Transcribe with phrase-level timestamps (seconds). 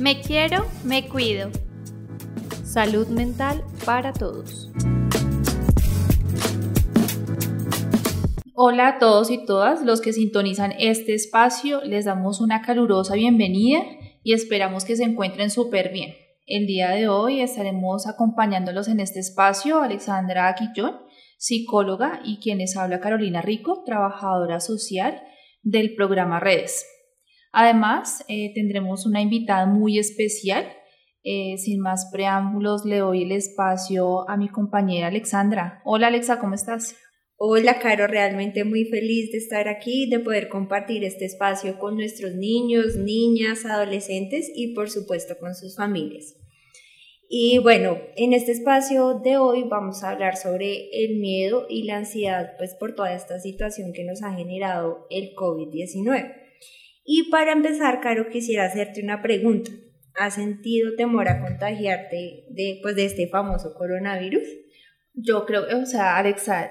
[0.00, 1.50] Me quiero, me cuido.
[2.62, 4.70] Salud mental para todos.
[8.54, 13.82] Hola a todos y todas los que sintonizan este espacio, les damos una calurosa bienvenida
[14.22, 16.14] y esperamos que se encuentren súper bien.
[16.46, 20.96] El día de hoy estaremos acompañándolos en este espacio Alexandra Aquillón,
[21.38, 25.20] psicóloga, y quienes habla Carolina Rico, trabajadora social
[25.62, 26.86] del programa Redes.
[27.52, 30.66] Además, eh, tendremos una invitada muy especial.
[31.24, 35.82] Eh, sin más preámbulos, le doy el espacio a mi compañera Alexandra.
[35.84, 36.96] Hola Alexa, ¿cómo estás?
[37.36, 42.34] Hola, Caro, realmente muy feliz de estar aquí, de poder compartir este espacio con nuestros
[42.34, 46.34] niños, niñas, adolescentes y por supuesto con sus familias.
[47.28, 51.98] Y bueno, en este espacio de hoy vamos a hablar sobre el miedo y la
[51.98, 56.47] ansiedad, pues por toda esta situación que nos ha generado el COVID-19.
[57.10, 59.70] Y para empezar, Caro, quisiera hacerte una pregunta.
[60.14, 64.42] ¿Has sentido temor a contagiarte de, pues, de este famoso coronavirus?
[65.14, 66.70] Yo creo, o sea, Alexa,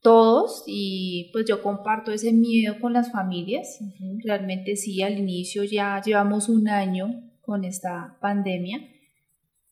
[0.00, 3.80] todos y pues yo comparto ese miedo con las familias.
[4.22, 8.78] Realmente sí, al inicio ya llevamos un año con esta pandemia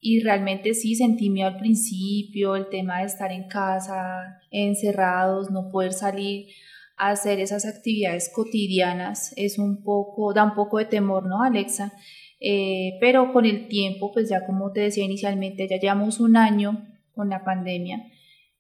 [0.00, 5.70] y realmente sí sentí miedo al principio, el tema de estar en casa, encerrados, no
[5.70, 6.48] poder salir
[6.96, 11.92] hacer esas actividades cotidianas es un poco, da un poco de temor, ¿no, Alexa?
[12.40, 16.88] Eh, pero con el tiempo, pues ya como te decía inicialmente, ya llevamos un año
[17.14, 18.04] con la pandemia,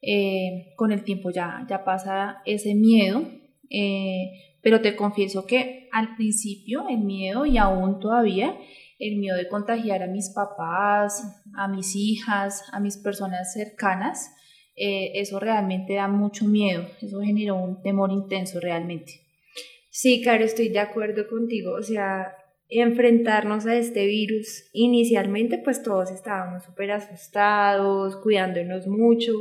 [0.00, 3.22] eh, con el tiempo ya, ya pasa ese miedo,
[3.70, 8.56] eh, pero te confieso que al principio el miedo y aún todavía
[8.98, 14.32] el miedo de contagiar a mis papás, a mis hijas, a mis personas cercanas,
[14.74, 19.20] eh, eso realmente da mucho miedo, eso generó un temor intenso realmente.
[19.90, 22.34] Sí, claro, estoy de acuerdo contigo, o sea,
[22.68, 29.32] enfrentarnos a este virus, inicialmente pues todos estábamos súper asustados, cuidándonos mucho,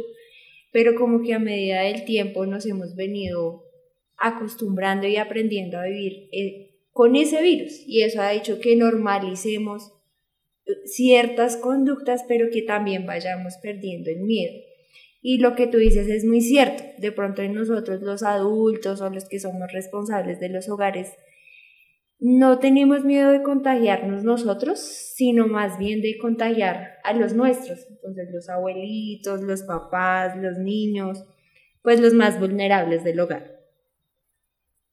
[0.73, 3.63] pero como que a medida del tiempo nos hemos venido
[4.17, 9.94] acostumbrando y aprendiendo a vivir eh, con ese virus y eso ha hecho que normalicemos
[10.66, 14.70] eh, ciertas conductas, pero que también vayamos perdiendo el miedo.
[15.21, 16.83] Y lo que tú dices es muy cierto.
[16.97, 21.13] De pronto en nosotros los adultos o los que somos responsables de los hogares,
[22.19, 27.79] no tenemos miedo de contagiarnos nosotros, sino más bien de contagiar a los nuestros.
[27.89, 31.23] Entonces los abuelitos, los papás, los niños,
[31.81, 33.59] pues los más vulnerables del hogar.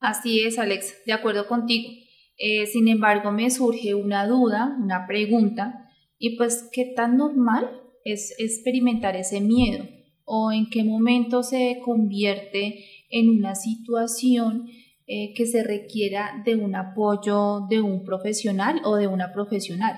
[0.00, 1.90] Así es, Alex, de acuerdo contigo.
[2.38, 8.34] Eh, sin embargo, me surge una duda, una pregunta, y pues, ¿qué tan normal es
[8.38, 9.84] experimentar ese miedo?
[10.28, 14.68] O en qué momento se convierte en una situación
[15.06, 19.94] eh, que se requiera de un apoyo de un profesional o de una profesional.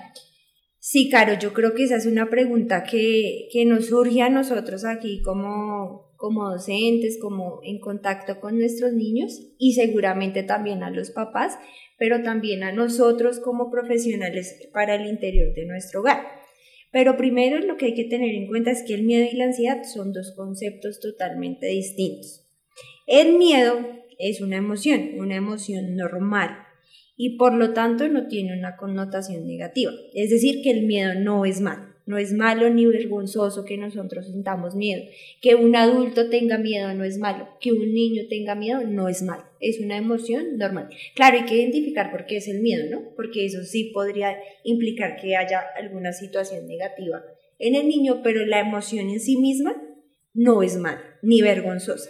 [0.79, 4.85] Sí, Caro, yo creo que esa es una pregunta que, que nos surge a nosotros
[4.85, 11.11] aquí como, como docentes, como en contacto con nuestros niños y seguramente también a los
[11.11, 11.59] papás,
[11.99, 16.40] pero también a nosotros como profesionales para el interior de nuestro hogar.
[16.91, 19.45] Pero primero lo que hay que tener en cuenta es que el miedo y la
[19.45, 22.45] ansiedad son dos conceptos totalmente distintos.
[23.07, 23.79] El miedo
[24.19, 26.51] es una emoción, una emoción normal
[27.17, 29.91] y por lo tanto no tiene una connotación negativa.
[30.13, 31.91] Es decir, que el miedo no es malo.
[32.05, 35.03] No es malo ni vergonzoso que nosotros sintamos miedo.
[35.39, 37.47] Que un adulto tenga miedo no es malo.
[37.61, 39.43] Que un niño tenga miedo no es malo.
[39.61, 40.89] Es una emoción normal.
[41.15, 43.13] Claro, hay que identificar por qué es el miedo, ¿no?
[43.15, 47.23] Porque eso sí podría implicar que haya alguna situación negativa
[47.59, 49.81] en el niño, pero la emoción en sí misma
[50.33, 52.09] no es mala ni vergonzosa.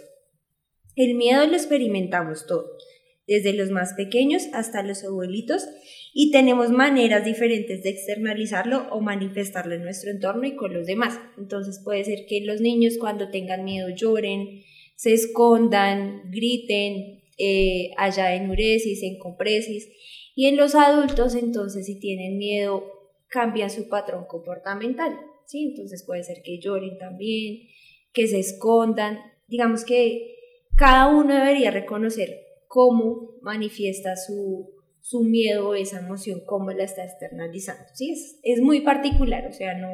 [0.96, 2.86] El miedo lo experimentamos todos
[3.26, 5.66] desde los más pequeños hasta los abuelitos,
[6.12, 11.18] y tenemos maneras diferentes de externalizarlo o manifestarlo en nuestro entorno y con los demás.
[11.38, 14.62] Entonces puede ser que los niños cuando tengan miedo lloren,
[14.96, 19.88] se escondan, griten, eh, haya enuresis, encompresis,
[20.36, 22.84] y en los adultos entonces si tienen miedo
[23.26, 25.70] cambia su patrón comportamental, ¿sí?
[25.70, 27.68] Entonces puede ser que lloren también,
[28.12, 29.18] que se escondan,
[29.48, 30.36] digamos que
[30.76, 34.70] cada uno debería reconocer cómo manifiesta su,
[35.00, 37.84] su miedo, esa emoción, cómo la está externalizando.
[37.94, 38.12] ¿sí?
[38.12, 39.90] Es, es muy particular, o sea, no,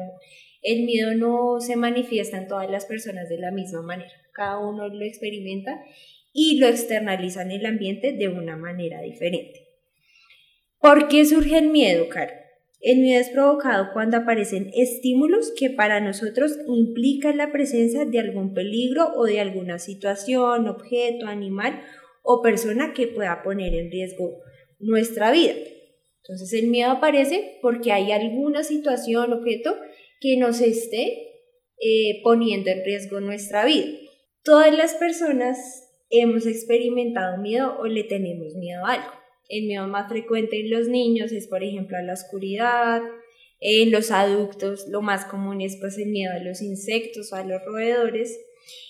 [0.61, 4.11] el miedo no se manifiesta en todas las personas de la misma manera.
[4.33, 5.83] Cada uno lo experimenta
[6.33, 9.67] y lo externaliza en el ambiente de una manera diferente.
[10.79, 12.33] ¿Por qué surge el miedo, Caro?
[12.81, 18.53] El miedo es provocado cuando aparecen estímulos que para nosotros implican la presencia de algún
[18.53, 21.81] peligro o de alguna situación, objeto, animal
[22.23, 24.39] o persona que pueda poner en riesgo
[24.79, 25.55] nuestra vida.
[26.23, 29.75] Entonces el miedo aparece porque hay alguna situación, objeto
[30.21, 31.29] que nos esté
[31.81, 33.87] eh, poniendo en riesgo nuestra vida.
[34.43, 39.11] Todas las personas hemos experimentado miedo o le tenemos miedo a algo.
[39.47, 43.01] El miedo más frecuente en los niños es, por ejemplo, a la oscuridad.
[43.59, 47.43] En los adultos lo más común es pues el miedo a los insectos o a
[47.43, 48.39] los roedores.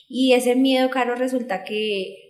[0.07, 2.29] Y ese miedo, claro, resulta que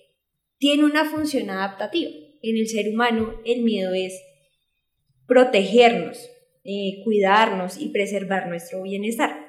[0.57, 2.11] tiene una función adaptativa.
[2.41, 4.21] En el ser humano el miedo es
[5.27, 6.29] protegernos,
[6.63, 9.48] eh, cuidarnos y preservar nuestro bienestar.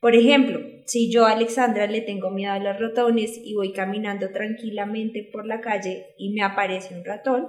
[0.00, 4.30] Por ejemplo, si yo a Alexandra le tengo miedo a los ratones y voy caminando
[4.30, 7.48] tranquilamente por la calle y me aparece un ratón,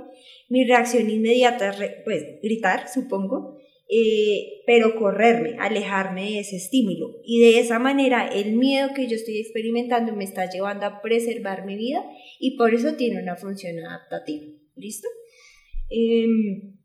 [0.50, 3.57] mi reacción inmediata es pues, gritar, supongo,
[3.89, 7.21] eh, pero correrme, alejarme de ese estímulo.
[7.24, 11.65] Y de esa manera el miedo que yo estoy experimentando me está llevando a preservar
[11.65, 12.03] mi vida
[12.38, 14.45] y por eso tiene una función adaptativa.
[14.75, 15.07] ¿Listo?
[15.89, 16.77] Em,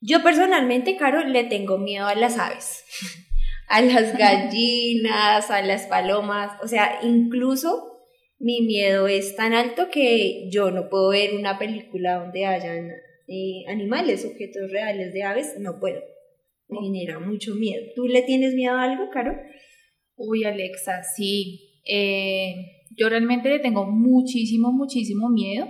[0.00, 2.84] yo personalmente, Caro, le tengo miedo a las aves.
[3.68, 7.94] a las gallinas, a las palomas, o sea, incluso
[8.38, 12.90] mi miedo es tan alto que yo no puedo ver una película donde hayan
[13.26, 16.00] eh, animales, objetos reales de aves, no puedo.
[16.68, 17.82] Me genera mucho miedo.
[17.94, 19.34] ¿Tú le tienes miedo a algo, Caro?
[20.16, 21.80] Uy, Alexa, sí.
[21.86, 22.54] Eh,
[22.96, 25.68] yo realmente le tengo muchísimo, muchísimo miedo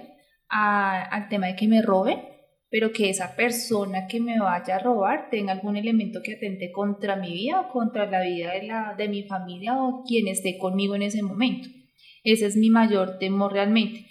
[0.48, 2.33] al tema de que me roben
[2.74, 7.14] pero que esa persona que me vaya a robar tenga algún elemento que atente contra
[7.14, 10.96] mi vida o contra la vida de, la, de mi familia o quien esté conmigo
[10.96, 11.68] en ese momento.
[12.24, 14.06] Ese es mi mayor temor realmente.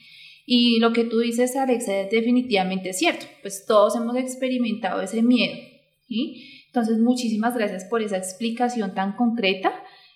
[0.46, 5.56] Y lo que tú dices, Alexa, es definitivamente cierto, pues todos hemos experimentado ese miedo.
[6.68, 9.74] Entonces, muchísimas gracias por esa explicación tan concreta.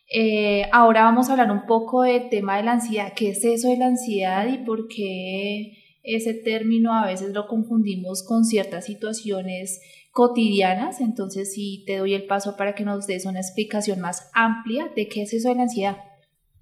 [0.10, 3.12] Eh, ahora vamos a hablar un poco del tema de la ansiedad.
[3.14, 8.24] ¿Qué es eso de la ansiedad y por qué ese término a veces lo confundimos
[8.24, 9.82] con ciertas situaciones
[10.12, 14.92] cotidianas, entonces sí te doy el paso para que nos des una explicación más amplia
[14.96, 15.98] de qué es eso de la ansiedad.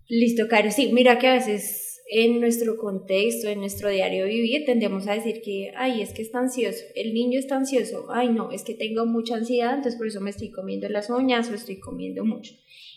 [0.07, 0.71] Listo, Caro.
[0.71, 5.41] Sí, mira que a veces en nuestro contexto, en nuestro diario vivir, tendemos a decir
[5.43, 9.05] que, ay, es que está ansioso, el niño está ansioso, ay, no, es que tengo
[9.05, 12.53] mucha ansiedad, entonces por eso me estoy comiendo las uñas o estoy comiendo mucho.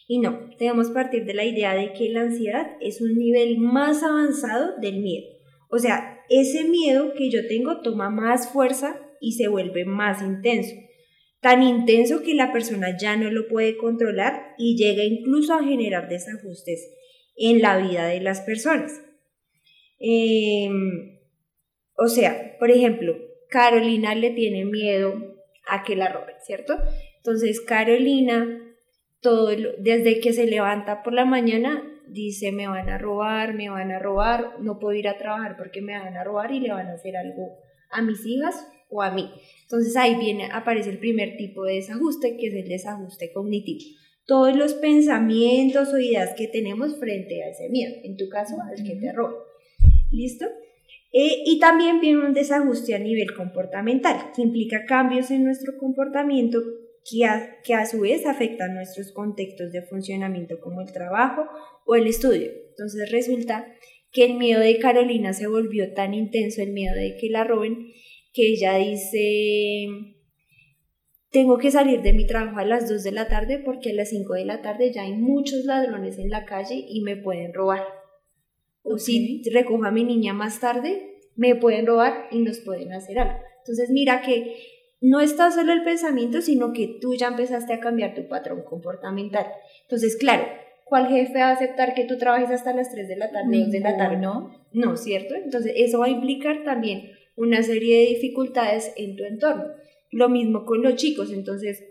[0.06, 4.03] Y no, debemos partir de la idea de que la ansiedad es un nivel más
[4.03, 5.38] avanzado del miedo.
[5.69, 10.75] O sea, ese miedo que yo tengo toma más fuerza y se vuelve más intenso.
[11.41, 16.09] Tan intenso que la persona ya no lo puede controlar y llega incluso a generar
[16.09, 16.91] desajustes
[17.37, 19.00] en la vida de las personas.
[20.00, 21.19] Em,
[21.97, 23.17] o sea, por ejemplo,
[23.49, 25.15] Carolina le tiene miedo
[25.69, 26.75] a que la roben, ¿cierto?
[27.19, 28.75] Entonces Carolina,
[29.79, 33.99] desde que se levanta por la mañana, dice me van a robar, me van a
[33.99, 36.94] robar, no puedo ir a trabajar porque me van a robar y le van a
[36.94, 37.58] hacer algo
[37.90, 39.31] a mis hijas o a mí.
[39.62, 43.81] Entonces ahí viene, aparece el primer tipo de desajuste, que es el desajuste cognitivo.
[44.26, 48.84] Todos los pensamientos o ideas que tenemos frente a ese miedo, en tu caso, al
[48.84, 49.34] que te roba.
[50.10, 50.46] ¿Listo?
[51.12, 56.58] Eh, y también viene un desajuste a nivel comportamental, que implica cambios en nuestro comportamiento
[57.10, 61.46] que a, su vez afectan nuestros contextos de funcionamiento como el trabajo
[61.87, 62.50] o el estudio.
[62.70, 63.66] Entonces resulta
[64.10, 67.93] que el miedo de Carolina se volvió tan intenso, el miedo de que la roben,
[68.32, 69.88] que ella dice,
[71.31, 74.10] tengo que salir de mi trabajo a las 2 de la tarde porque a las
[74.10, 77.84] 5 de la tarde ya hay muchos ladrones en la calle y me pueden robar.
[78.82, 83.19] O si recojo a mi niña más tarde, me pueden robar y nos pueden hacer
[83.19, 83.38] algo.
[83.58, 84.56] Entonces mira que
[85.00, 89.46] no está solo el pensamiento, sino que tú ya empezaste a cambiar tu patrón comportamental.
[89.82, 90.44] Entonces, claro,
[90.84, 93.70] ¿cuál jefe va a aceptar que tú trabajes hasta las 3 de la tarde, 2
[93.70, 94.17] de la tarde?
[94.17, 95.34] No, no, ¿cierto?
[95.34, 99.67] Entonces, eso va a implicar también una serie de dificultades en tu entorno.
[100.10, 101.84] Lo mismo con los chicos, entonces,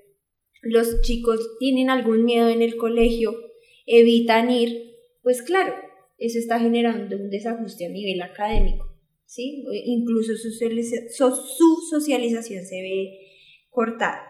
[0.62, 3.34] los chicos tienen algún miedo en el colegio,
[3.86, 5.74] evitan ir, pues claro,
[6.18, 8.87] eso está generando un desajuste a nivel académico.
[9.28, 9.64] ¿Sí?
[9.86, 10.52] Incluso su,
[11.90, 13.20] socialización se ve
[13.70, 14.24] cortada.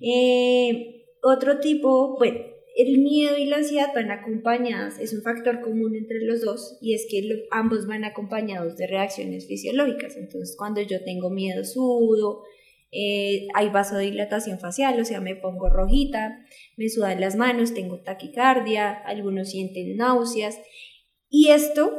[0.00, 2.38] Eh, otro tipo, bueno,
[2.76, 6.94] el miedo y la ansiedad van acompañadas, es un factor común entre los dos y
[6.94, 10.16] es que ambos van acompañados de reacciones fisiológicas.
[10.16, 12.42] Entonces, cuando yo tengo miedo sudo,
[12.92, 16.44] eh, hay vasodilatación facial, o sea, me pongo rojita,
[16.76, 20.58] me sudan las manos, tengo taquicardia, algunos sienten náuseas
[21.28, 21.90] y esto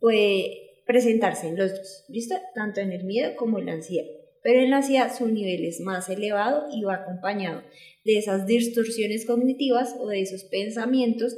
[0.00, 2.34] puede presentarse en los dos, ¿listo?
[2.54, 4.06] Tanto en el miedo como en la ansiedad.
[4.42, 7.62] Pero en la ansiedad su nivel es más elevado y va acompañado
[8.04, 11.36] de esas distorsiones cognitivas o de esos pensamientos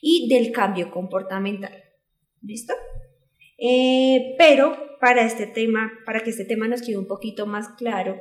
[0.00, 1.84] y del cambio comportamental.
[2.42, 2.74] ¿Listo?
[3.58, 8.20] Eh, pero para este tema, para que este tema nos quede un poquito más claro,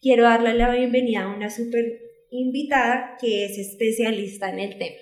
[0.00, 4.96] quiero darle la bienvenida a una súper invitada que es especialista en el tema.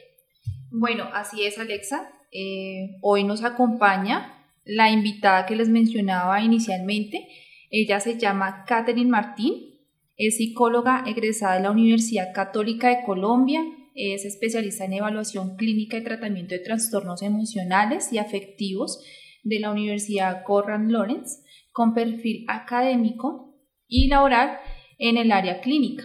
[0.70, 2.10] Bueno, así es, Alexa.
[2.32, 7.28] Eh, hoy nos acompaña la invitada que les mencionaba inicialmente.
[7.70, 9.74] Ella se llama Catherine Martín,
[10.16, 13.62] es psicóloga egresada de la Universidad Católica de Colombia,
[13.94, 19.04] es especialista en evaluación clínica y tratamiento de trastornos emocionales y afectivos
[19.42, 21.42] de la Universidad Corran Lawrence,
[21.72, 23.56] con perfil académico
[23.88, 24.58] y laboral
[24.98, 26.04] en el área clínica.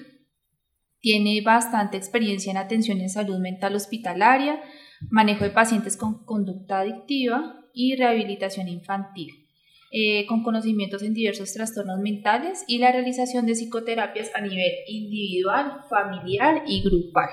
[1.00, 4.62] Tiene bastante experiencia en atención en salud mental hospitalaria,
[5.10, 9.46] manejo de pacientes con conducta adictiva y rehabilitación infantil.
[9.90, 15.80] Eh, con conocimientos en diversos trastornos mentales y la realización de psicoterapias a nivel individual,
[15.90, 17.30] familiar y grupal.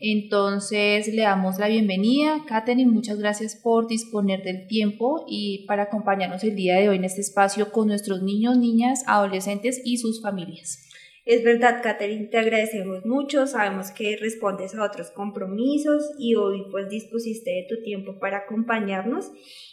[0.00, 2.44] Entonces le damos la bienvenida.
[2.48, 7.04] Katherine, muchas gracias por disponer del tiempo y para acompañarnos el día de hoy en
[7.04, 10.83] este espacio con nuestros niños, niñas, adolescentes y sus familias.
[11.26, 13.46] Es verdad, Catherine, te agradecemos mucho.
[13.46, 19.30] Sabemos que respondes a otros compromisos y hoy pues dispusiste de tu tiempo para acompañarnos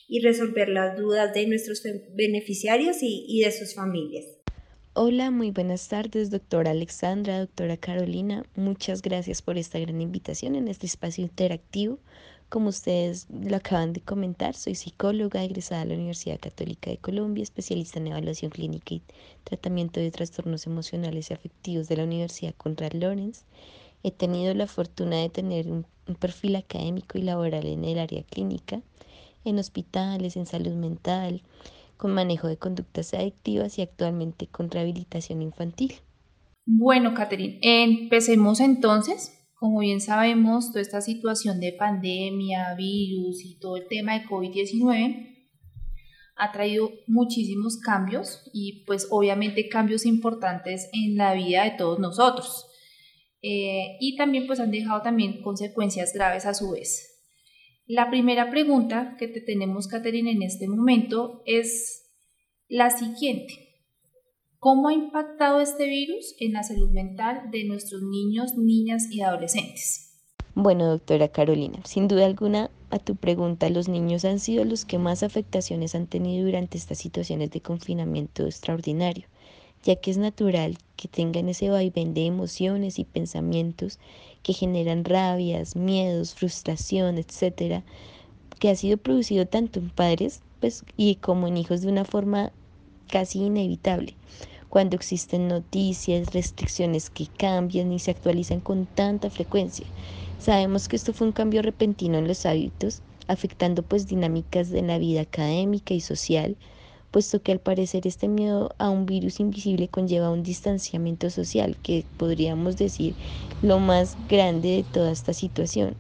[0.08, 1.84] y resolver las dudas de nuestros
[2.16, 4.26] beneficiarios y, de sus familias.
[4.94, 8.46] Hola, muy buenas tardes, doctora Alexandra, doctora Carolina.
[8.56, 12.00] Muchas gracias por esta gran invitación en este espacio interactivo
[12.52, 17.44] como ustedes lo acaban de comentar, soy psicóloga egresada de la Universidad Católica de Colombia,
[17.44, 19.02] especialista en evaluación clínica y
[19.46, 23.46] tratamiento de trastornos emocionales y afectivos de la Universidad Conrad Lorenz.
[24.04, 25.86] He tenido la fortuna de tener un,
[26.20, 28.82] perfil académico y laboral en el área clínica,
[29.46, 31.44] en hospitales, en salud mental,
[31.96, 35.94] con manejo de conductas adictivas y actualmente con rehabilitación infantil.
[36.66, 43.78] Bueno, Catherine, empecemos entonces como bien sabemos, toda esta situación de pandemia, virus y todo
[43.78, 45.38] el tema de COVID-19
[46.36, 52.72] ha traído muchísimos cambios y pues obviamente cambios importantes en la vida de todos nosotros.
[53.44, 57.22] Eh, y también pues han dejado también consecuencias graves a su vez.
[57.86, 62.12] La primera pregunta que te tenemos, Caterina, en este momento es
[62.68, 63.71] la siguiente.
[64.64, 70.20] ¿Cómo ha impactado este virus en la salud mental de nuestros niños, niñas y adolescentes?
[70.54, 75.00] Bueno, doctora Carolina, sin duda alguna a tu pregunta, los niños han sido los que
[75.00, 79.26] más afectaciones han tenido durante estas situaciones de confinamiento extraordinario,
[79.84, 83.98] ya que es natural que tengan ese vaivén de emociones y pensamientos
[84.44, 87.84] que generan rabias, miedos, frustración, etcétera,
[88.60, 92.52] que ha sido producido tanto en padres pues, y como en hijos de una forma
[93.10, 94.16] casi inevitable
[94.72, 99.92] cuando existen noticias, restricciones que cambian y se actualizan con tanta frecuencia.
[100.38, 104.98] Sabemos que esto fue un cambio repentino en los hábitos, afectando pues dinámicas en la
[104.98, 106.58] vida académica y social,
[107.12, 112.08] puesto que al parecer este miedo a un virus invisible conlleva un distanciamiento social, que
[112.16, 113.18] podríamos decir
[113.60, 115.98] lo más grande de toda esta situación,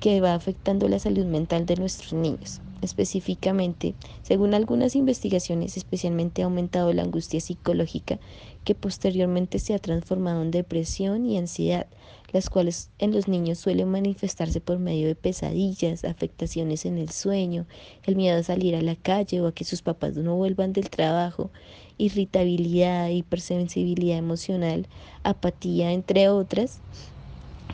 [0.00, 2.62] que va afectando la salud mental de nuestros niños.
[2.80, 8.20] Específicamente, según algunas investigaciones, especialmente ha aumentado la angustia psicológica
[8.64, 11.86] que posteriormente se ha transformado en depresión y ansiedad,
[12.32, 17.66] las cuales en los niños suelen manifestarse por medio de pesadillas, afectaciones en el sueño,
[18.04, 20.90] el miedo a salir a la calle o a que sus papás no vuelvan del
[20.90, 21.50] trabajo,
[21.96, 24.86] irritabilidad, hipersensibilidad emocional,
[25.24, 26.80] apatía, entre otras,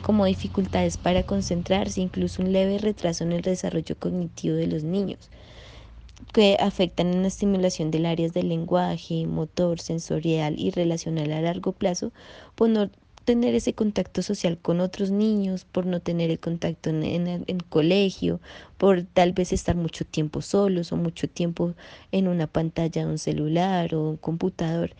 [0.05, 5.31] como dificultades para concentrarse, incluso un leve retraso en el desarrollo cognitivo de los niños,
[6.31, 11.71] que afectan en la estimulación del áreas del lenguaje, motor, sensorial y relacional a largo
[11.71, 12.11] plazo,
[12.53, 12.91] por no
[13.23, 18.39] tener ese contacto social con otros niños, por no tener el contacto en, el colegio,
[18.77, 21.73] por tal vez estar mucho tiempo solos o mucho tiempo
[22.11, 24.91] en una pantalla un celular o un computador.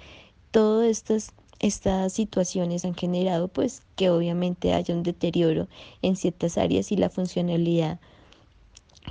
[0.50, 1.32] Todas estas
[1.66, 5.68] estas situaciones han generado pues que obviamente haya un deterioro
[6.04, 8.00] en ciertas áreas y la funcionalidad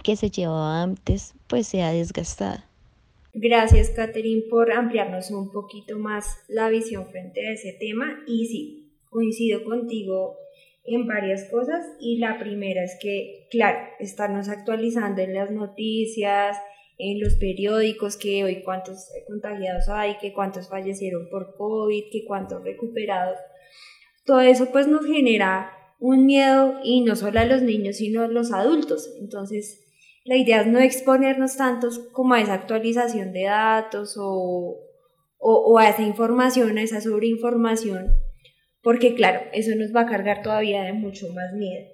[0.05, 2.69] que se llevaba antes pues sea desgastada.
[3.33, 8.93] Gracias Catherine por ampliarnos un poquito más la visión frente a ese tema y sí,
[9.11, 10.37] coincido contigo
[10.85, 16.57] en varias cosas y la primera es que, claro, estarnos actualizando en las noticias,
[16.99, 22.63] en los periódicos que hoy cuántos contagiados hay, que cuántos fallecieron por COVID, que cuántos
[22.63, 23.39] recuperados.
[24.25, 28.29] Todo eso pues nos genera un miedo y no solo a los niños, sino a
[28.29, 29.11] los adultos.
[29.21, 29.85] Entonces,
[30.25, 34.79] la idea es no exponernos tantos como a esa actualización de datos o,
[35.39, 38.15] o, a esa información, a esa sobreinformación,
[38.83, 41.87] porque claro, eso nos va a cargar todavía de mucho más miedo.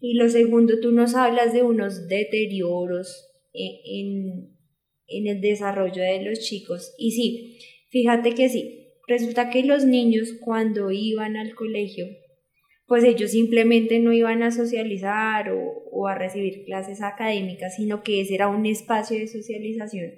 [0.00, 4.56] Y lo segundo, tú nos hablas de unos deterioros en,
[5.08, 6.94] en el desarrollo de los chicos.
[6.98, 7.58] Y sí,
[7.90, 12.06] fíjate que sí, resulta que los niños cuando iban al colegio,
[12.86, 18.34] pues ellos simplemente no iban a socializar o, a recibir clases académicas, sino que ese
[18.34, 20.12] era un espacio de socialización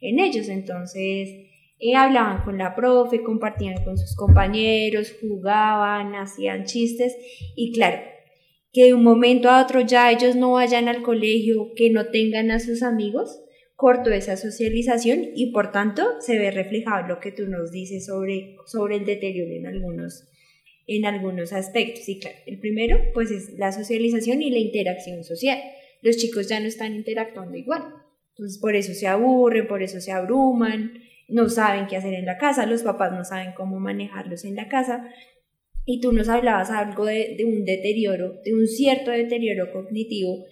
[0.00, 0.48] en ellos.
[0.48, 1.28] Entonces,
[1.80, 7.16] eh, hablaban con la profe, compartían con sus compañeros, jugaban, hacían chistes
[7.56, 8.00] y claro,
[8.72, 12.50] que de un momento a otro ya ellos no vayan al colegio, que no tengan
[12.50, 13.42] a sus amigos,
[13.76, 18.56] corto esa socialización y por tanto se ve reflejado lo que tú nos dices sobre,
[18.66, 20.28] sobre el deterioro en algunos,
[20.86, 22.08] en algunos aspectos.
[22.08, 25.58] Y claro, el primero pues es la socialización y la interacción social.
[26.00, 27.82] Los chicos ya no están interactuando igual.
[28.30, 30.92] Entonces por eso se aburren, por eso se abruman,
[31.28, 34.68] no saben qué hacer en la casa, los papás no saben cómo manejarlos en la
[34.68, 35.12] casa.
[35.84, 40.44] Y tú nos hablabas algo de, de un deterioro, de un cierto deterioro cognitivo.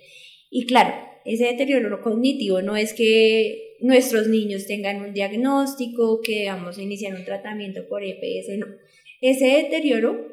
[0.51, 0.93] Y claro,
[1.25, 7.15] ese deterioro cognitivo no es que nuestros niños tengan un diagnóstico, que vamos a iniciar
[7.15, 8.67] un tratamiento por EPS, no.
[9.21, 10.29] Ese deterioro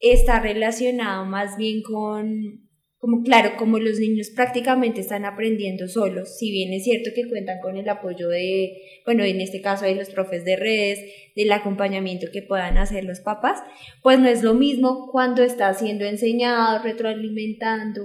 [0.00, 2.69] está relacionado más bien con,
[3.00, 7.58] como claro, como los niños prácticamente están aprendiendo solos, si bien es cierto que cuentan
[7.60, 11.00] con el apoyo de, bueno, en este caso de los profes de redes,
[11.34, 13.62] del acompañamiento que puedan hacer los papás,
[14.02, 18.02] pues no es lo mismo cuando está siendo enseñado, retroalimentando,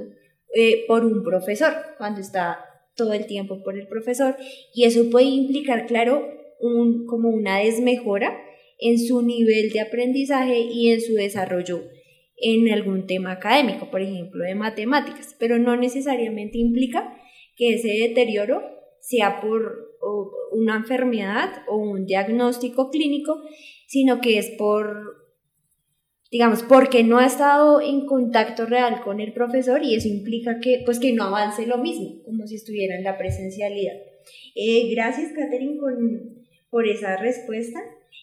[0.56, 2.60] eh, por un profesor, cuando está
[2.96, 4.38] todo el tiempo por el profesor,
[4.74, 6.26] y eso puede implicar, claro,
[6.62, 8.42] un, como una desmejora
[8.80, 11.84] en su nivel de aprendizaje y en su desarrollo
[12.38, 17.16] en algún tema académico, por ejemplo, de matemáticas, pero no necesariamente implica
[17.56, 18.62] que ese deterioro
[19.00, 19.96] sea por
[20.52, 23.42] una enfermedad o un diagnóstico clínico,
[23.88, 25.26] sino que es por
[26.32, 30.82] digamos, porque no ha estado en contacto real con el profesor y eso implica que,
[30.84, 33.94] pues, que no avance lo mismo, como si estuviera en la presencialidad.
[34.54, 35.80] Eh, gracias, Catherine,
[36.70, 37.80] por esa respuesta.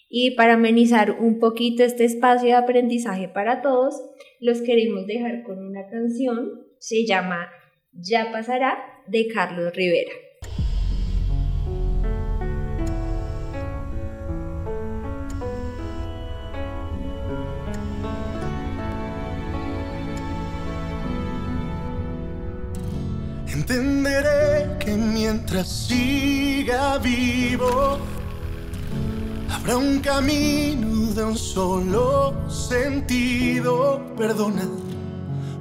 [0.08, 3.94] Y para amenizar un poquito este espacio de aprendizaje para todos,
[4.40, 7.48] los queremos dejar con una canción, se llama
[7.92, 10.12] Ya pasará, de Carlos Rivera.
[23.54, 27.98] Entenderé que mientras siga vivo,
[29.62, 34.02] habrá un camino de un solo sentido.
[34.16, 34.66] Perdonar,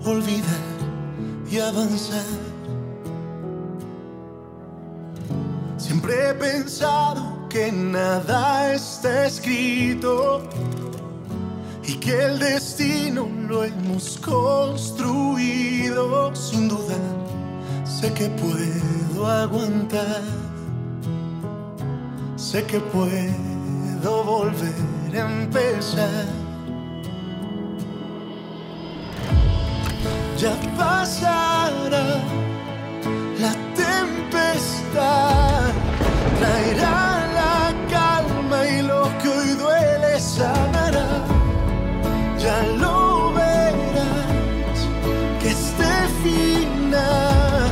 [0.05, 0.59] olvidar
[1.49, 2.25] y avanzar.
[5.77, 10.41] Siempre he pensado que nada está escrito
[11.83, 15.13] y que el destino lo hemos construido
[16.35, 16.97] sin dudar
[17.83, 20.23] Sé que puedo aguantar,
[22.35, 23.50] sé que puedo
[24.09, 24.73] volver
[25.13, 26.25] a empezar.
[30.37, 32.19] Ya pasará
[33.39, 35.71] la tempestad,
[36.39, 41.23] traerá la calma y lo que hoy duele sanará.
[42.39, 44.79] Ya lo verás
[45.39, 47.69] que este final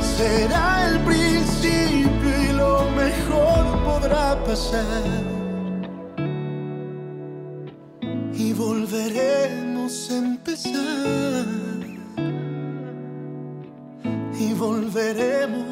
[0.00, 5.35] será el principio y lo mejor podrá pasar.
[9.06, 11.46] Volveremos a empezar.
[14.38, 15.64] Y volveremos.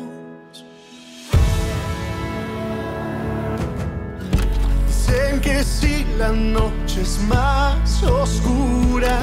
[4.86, 9.18] Dicen que si la noche es más oscura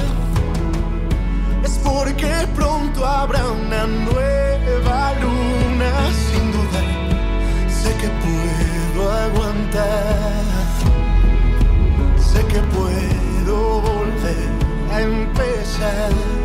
[1.64, 5.90] es porque pronto habrá una nueva luna.
[6.12, 6.82] Sin duda,
[7.68, 10.44] sé que puedo aguantar,
[12.18, 14.01] sé que puedo volver
[14.90, 16.41] a empezar.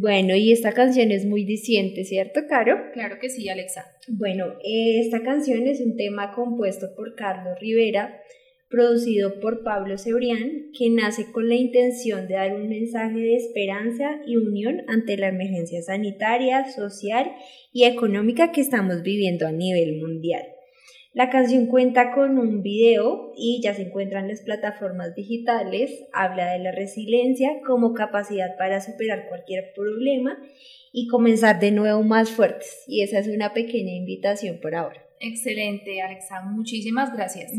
[0.00, 2.92] Bueno, y esta canción es muy diciente, ¿cierto, Caro?
[2.92, 3.84] Claro que sí, Alexa.
[4.06, 8.20] Bueno, eh, esta canción es un tema compuesto por Carlos Rivera,
[8.70, 14.20] producido por Pablo Cebrián, que nace con la intención de dar un mensaje de esperanza
[14.24, 17.32] y unión ante la emergencia sanitaria, social
[17.72, 20.44] y económica que estamos viviendo a nivel mundial.
[21.18, 25.90] La canción cuenta con un video y ya se encuentra en las plataformas digitales.
[26.12, 30.38] Habla de la resiliencia como capacidad para superar cualquier problema
[30.92, 32.84] y comenzar de nuevo más fuertes.
[32.86, 35.02] Y esa es una pequeña invitación por ahora.
[35.18, 36.40] Excelente, Alexa.
[36.42, 37.50] Muchísimas gracias.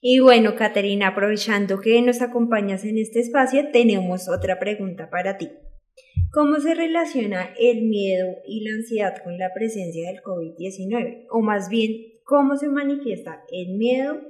[0.00, 5.50] Y bueno, Caterina, aprovechando que nos acompañas en este espacio, tenemos otra pregunta para ti.
[6.32, 11.26] ¿Cómo se relaciona el miedo y la ansiedad con la presencia del COVID-19?
[11.30, 14.20] O más bien, ¿cómo se manifiesta el miedo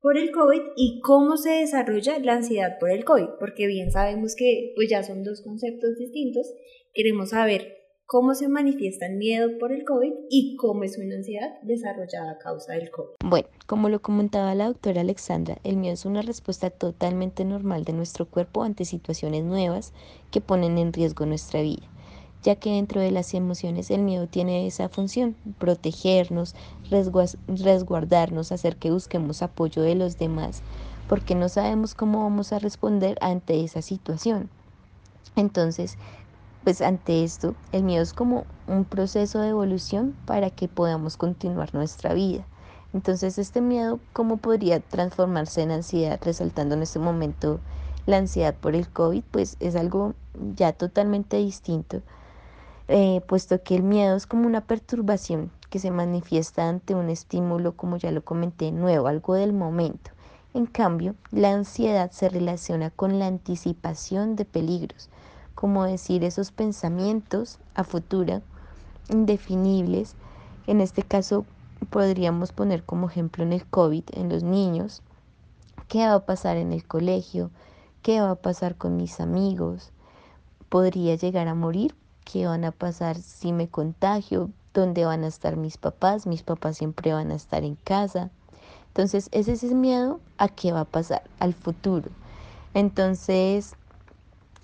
[0.00, 3.40] por el COVID y cómo se desarrolla la ansiedad por el COVID?
[3.40, 6.46] Porque bien sabemos que pues ya son dos conceptos distintos.
[6.92, 11.48] Queremos saber cómo se manifiesta el miedo por el COVID y cómo es una ansiedad
[11.62, 13.16] desarrollada a causa del COVID.
[13.24, 17.94] Bueno, como lo comentaba la doctora Alexandra, el miedo es una respuesta totalmente normal de
[17.94, 19.94] nuestro cuerpo ante situaciones nuevas
[20.30, 21.88] que ponen en riesgo nuestra vida,
[22.42, 26.54] ya que dentro de las emociones el miedo tiene esa función, protegernos,
[27.48, 30.62] resguardarnos, hacer que busquemos apoyo de los demás,
[31.08, 34.50] porque no sabemos cómo vamos a responder ante esa situación.
[35.36, 35.96] Entonces,
[36.64, 41.74] pues ante esto, el miedo es como un proceso de evolución para que podamos continuar
[41.74, 42.44] nuestra vida.
[42.92, 46.18] Entonces, este miedo, ¿cómo podría transformarse en ansiedad?
[46.22, 47.60] Resaltando en este momento
[48.06, 50.14] la ansiedad por el COVID, pues es algo
[50.56, 52.02] ya totalmente distinto,
[52.88, 57.76] eh, puesto que el miedo es como una perturbación que se manifiesta ante un estímulo,
[57.76, 60.10] como ya lo comenté, nuevo, algo del momento.
[60.54, 65.10] En cambio, la ansiedad se relaciona con la anticipación de peligros,
[65.54, 68.40] como decir esos pensamientos a futuro
[69.10, 70.14] indefinibles.
[70.66, 71.44] En este caso
[71.90, 75.02] podríamos poner como ejemplo en el COVID, en los niños,
[75.88, 77.50] qué va a pasar en el colegio,
[78.02, 79.92] qué va a pasar con mis amigos,
[80.68, 81.94] podría llegar a morir,
[82.30, 86.76] qué van a pasar si me contagio, dónde van a estar mis papás, mis papás
[86.76, 88.30] siempre van a estar en casa.
[88.88, 92.10] Entonces, ese es el miedo a qué va a pasar, al futuro.
[92.74, 93.74] Entonces,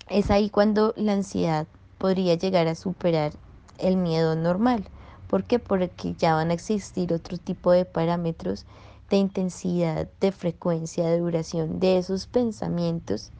[0.09, 1.65] es ahí cuando la ansiedad
[1.97, 3.33] podría llegar a superar
[3.79, 4.85] el miedo normal.
[5.27, 5.57] ¿Por qué?
[5.57, 8.65] Porque ya van a existir otro tipo de parámetros
[9.09, 13.31] de intensidad, de frecuencia, de duración de esos pensamientos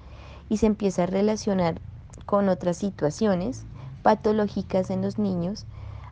[0.49, 1.79] y se empieza a relacionar
[2.25, 3.65] con otras situaciones
[4.05, 5.65] patológicas en los niños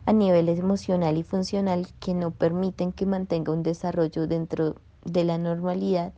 [0.04, 5.38] a nivel emocional y funcional que no permiten que mantenga un desarrollo dentro de la
[5.38, 6.12] normalidad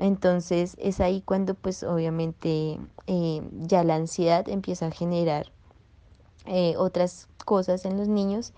[0.00, 5.52] entonces es ahí cuando pues obviamente eh, ya la ansiedad empieza a generar
[6.46, 8.52] eh, otras cosas en los niños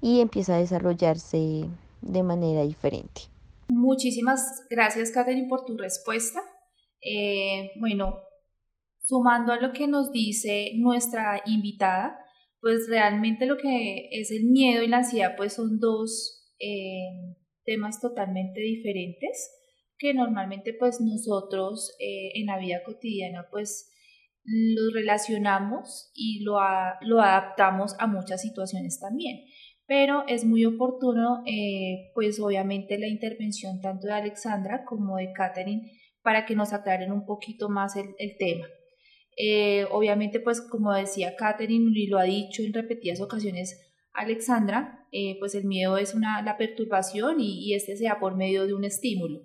[0.00, 1.66] y empieza a desarrollarse
[2.02, 3.22] de manera diferente.
[3.68, 6.40] Muchísimas gracias, Catherine, por tu respuesta.
[7.02, 8.20] Eh, bueno,
[9.04, 12.18] sumando a lo que nos dice nuestra invitada,
[12.60, 16.36] pues realmente lo que es el miedo y la ansiedad, pues son dos
[17.64, 19.50] temas totalmente diferentes
[20.00, 23.92] que normalmente pues nosotros eh, en la vida cotidiana pues
[24.44, 26.58] los relacionamos y lo,
[27.02, 29.44] lo adaptamos a muchas situaciones también.
[29.86, 35.92] Pero es muy oportuno eh, pues obviamente la intervención tanto de Alexandra como de Catherine
[36.22, 38.66] para que nos aclaren un poquito más el, tema.
[39.42, 43.80] Eh, obviamente pues como decía Catherine y lo ha dicho en repetidas ocasiones
[44.12, 45.06] Alexandra,
[45.38, 49.40] pues el miedo es una, la perturbación y, este sea por medio de un estímulo.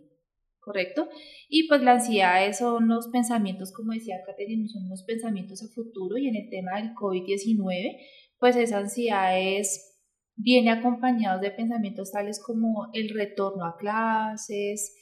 [0.60, 1.08] ¿correcto?
[1.48, 6.18] Y pues la ansiedad son los pensamientos, como decía Caterina, son los pensamientos a futuro
[6.18, 7.98] y en el tema del COVID-19,
[8.40, 10.02] pues esa ansiedad es,
[10.36, 14.98] viene acompañado de pensamientos tales como el retorno a clases,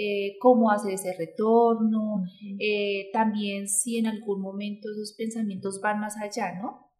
[0.00, 2.22] eh, cómo hacer ese retorno,
[2.60, 6.92] eh, también si en algún momento esos pensamientos van más allá, ¿no?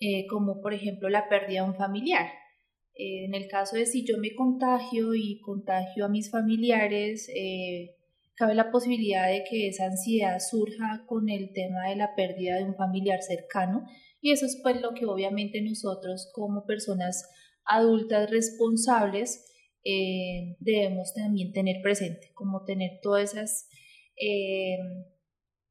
[0.00, 2.26] eh, como por ejemplo la pérdida de un familiar.
[2.94, 7.30] En el caso de si yo me contagio y contagio a mis familiares,
[8.34, 12.64] cabe la posibilidad de que esa ansiedad surja con el tema de la pérdida de
[12.64, 13.86] un familiar cercano
[14.20, 17.26] y eso es pues lo que obviamente nosotros como personas
[17.64, 19.49] adultas responsables
[19.84, 23.68] eh, debemos también tener presente, como tener todas esas
[24.20, 24.78] eh,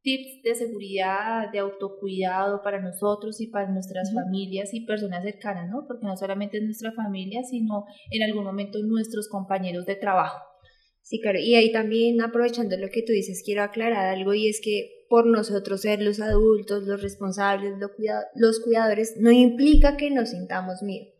[0.01, 5.85] tips de seguridad, de autocuidado para nosotros y para nuestras familias y personas cercanas, ¿no?
[5.87, 10.39] Porque no solamente es nuestra familia, sino en algún momento nuestros compañeros de trabajo.
[11.01, 11.39] Sí, claro.
[11.39, 15.25] Y ahí también, aprovechando lo que tú dices, quiero aclarar algo y es que por
[15.25, 17.73] nosotros ser los adultos, los responsables,
[18.35, 21.18] los cuidadores, no implica que nos sintamos miedo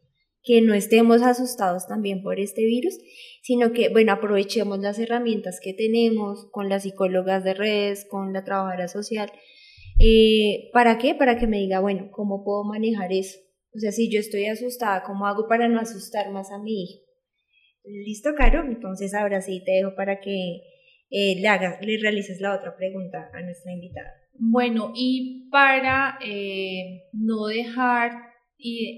[0.50, 2.98] que no estemos asustados también por este virus,
[3.44, 8.44] sino que, bueno, aprovechemos las herramientas que tenemos con las psicólogas de redes, con la
[8.44, 9.32] trabajadora social.
[10.00, 11.14] Eh, ¿Para qué?
[11.14, 13.38] Para que me diga, bueno, ¿cómo puedo manejar eso?
[13.76, 17.00] O sea, si yo estoy asustada, ¿cómo hago para no asustar más a mi hijo?
[17.84, 18.66] Listo, Caro.
[18.66, 20.62] Entonces ahora sí te dejo para que
[21.12, 24.12] eh, le, hagas, le realices la otra pregunta a nuestra invitada.
[24.34, 28.14] Bueno, y para eh, no dejar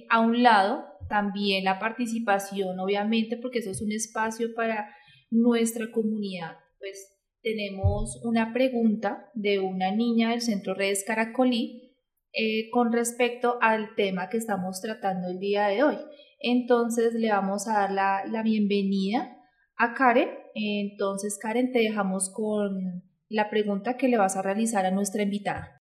[0.10, 4.95] a un lado también la participación, obviamente, porque eso es un espacio para
[5.30, 6.56] nuestra comunidad.
[6.80, 11.97] Pues tenemos una pregunta de una niña del Centro Redes Caracolí
[12.32, 15.97] eh, con respecto al tema que estamos tratando el día de hoy.
[16.39, 19.38] Entonces le vamos a dar la, la bienvenida
[19.76, 20.30] a Karen.
[20.56, 25.78] Entonces, Karen, te dejamos con la pregunta que le vas a realizar a nuestra invitada.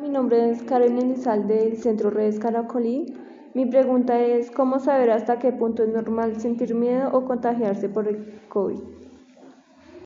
[0.00, 3.06] Mi nombre es Karen Elizalde del Centro Redes Caracolí.
[3.54, 8.08] Mi pregunta es, ¿cómo saber hasta qué punto es normal sentir miedo o contagiarse por
[8.08, 8.78] el COVID?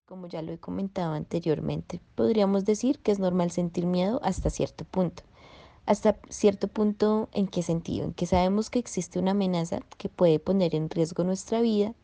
[0.08, 4.84] Como ya lo he comentado anteriormente, podríamos decir que es normal sentir miedo hasta cierto
[4.84, 5.22] punto.
[5.86, 8.06] Hasta cierto punto, ¿en qué sentido?
[8.06, 11.94] En que sabemos que existe una amenaza que puede poner en riesgo nuestra vida,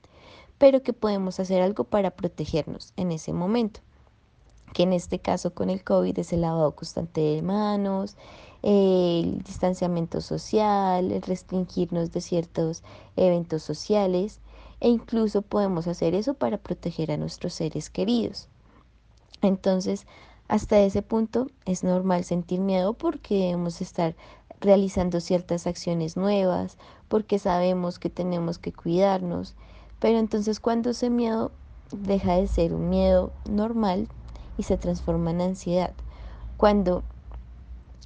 [0.59, 3.81] pero que podemos hacer algo para protegernos en ese momento
[4.73, 8.17] que en este caso con el COVID es el lavado constante de manos,
[8.63, 12.83] el distanciamiento social, el restringirnos de ciertos
[13.17, 14.41] eventos sociales
[14.81, 18.49] e incluso podemos hacer eso para proteger a nuestros seres queridos.
[19.43, 20.07] Entonces,
[20.49, 24.15] hasta ese punto es normal sentir miedo porque debemos estar
[24.61, 29.55] realizando ciertas acciones nuevas, porque sabemos que tenemos que cuidarnos,
[29.99, 31.51] pero entonces cuando ese miedo
[31.91, 34.09] deja de ser un miedo normal,
[34.63, 35.93] se transforma en ansiedad.
[36.57, 37.03] Cuando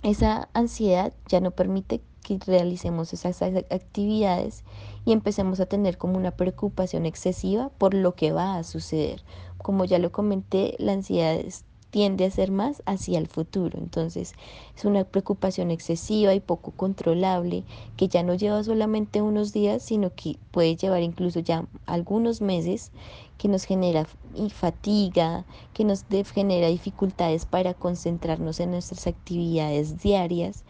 [0.03, 4.65] esa ansiedad ya no permite que realicemos esas actividades
[5.05, 9.23] y empecemos a tener como una preocupación excesiva por lo que va a suceder.
[9.59, 13.79] Como ya lo comenté, la ansiedad es tiende a ser más hacia el futuro.
[13.79, 14.35] Entonces
[14.77, 17.65] es una preocupación excesiva y poco controlable
[17.97, 22.91] que ya no lleva solamente unos días, sino que puede llevar incluso ya algunos meses,
[23.39, 24.07] que nos genera
[24.51, 25.45] fatiga,
[25.75, 30.65] que nos genera dificultades para concentrarnos en nuestras actividades diarias.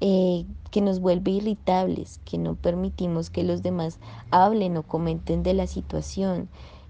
[0.00, 3.98] Eh, que nos vuelve irritables, que no permitimos que los demás
[4.30, 6.48] hablen o comenten de la situación,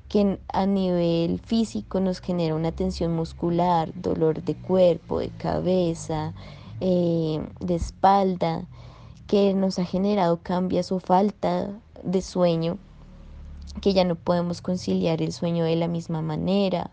[0.08, 6.34] que a nivel físico nos genera una tensión muscular, dolor de cuerpo, de cabeza,
[6.80, 8.64] eh, de espalda,
[9.26, 11.70] que nos ha generado cambios o falta
[12.02, 12.78] de sueño,
[13.82, 16.90] que ya no podemos conciliar el sueño de la misma manera,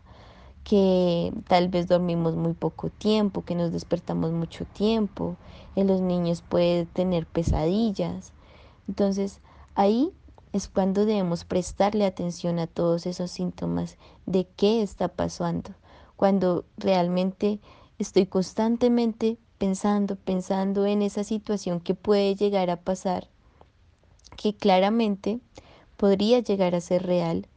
[0.66, 5.38] que tal vez dormimos muy poco tiempo, que nos despertamos mucho tiempo,
[5.76, 8.34] en los niños puede tener pesadillas.
[8.90, 9.40] Entonces
[9.76, 10.12] ahí
[10.56, 15.72] es cuando debemos prestarle atención a todos esos síntomas de qué está pasando.
[16.16, 17.60] Cuando realmente
[18.00, 23.28] estoy constantemente pensando, pensando en esa situación que puede llegar a pasar,
[24.38, 25.42] que claramente
[25.98, 27.50] podría llegar a ser real,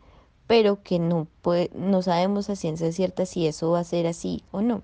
[0.49, 1.29] pero que no,
[1.77, 4.83] no sabemos a ciencia cierta si eso va a ser así o no.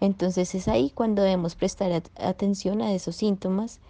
[0.00, 3.80] Entonces es ahí cuando debemos prestar atención a esos síntomas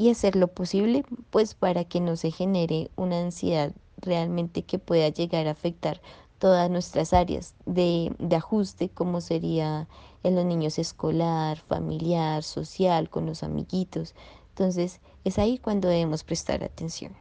[0.00, 5.10] y hacer lo posible pues para que no se genere una ansiedad realmente que pueda
[5.10, 6.00] llegar a afectar
[6.38, 9.88] todas nuestras áreas de, de ajuste como sería
[10.22, 14.14] en los niños escolar, familiar, social, con los amiguitos.
[14.48, 17.14] Entonces es ahí cuando debemos prestar atención.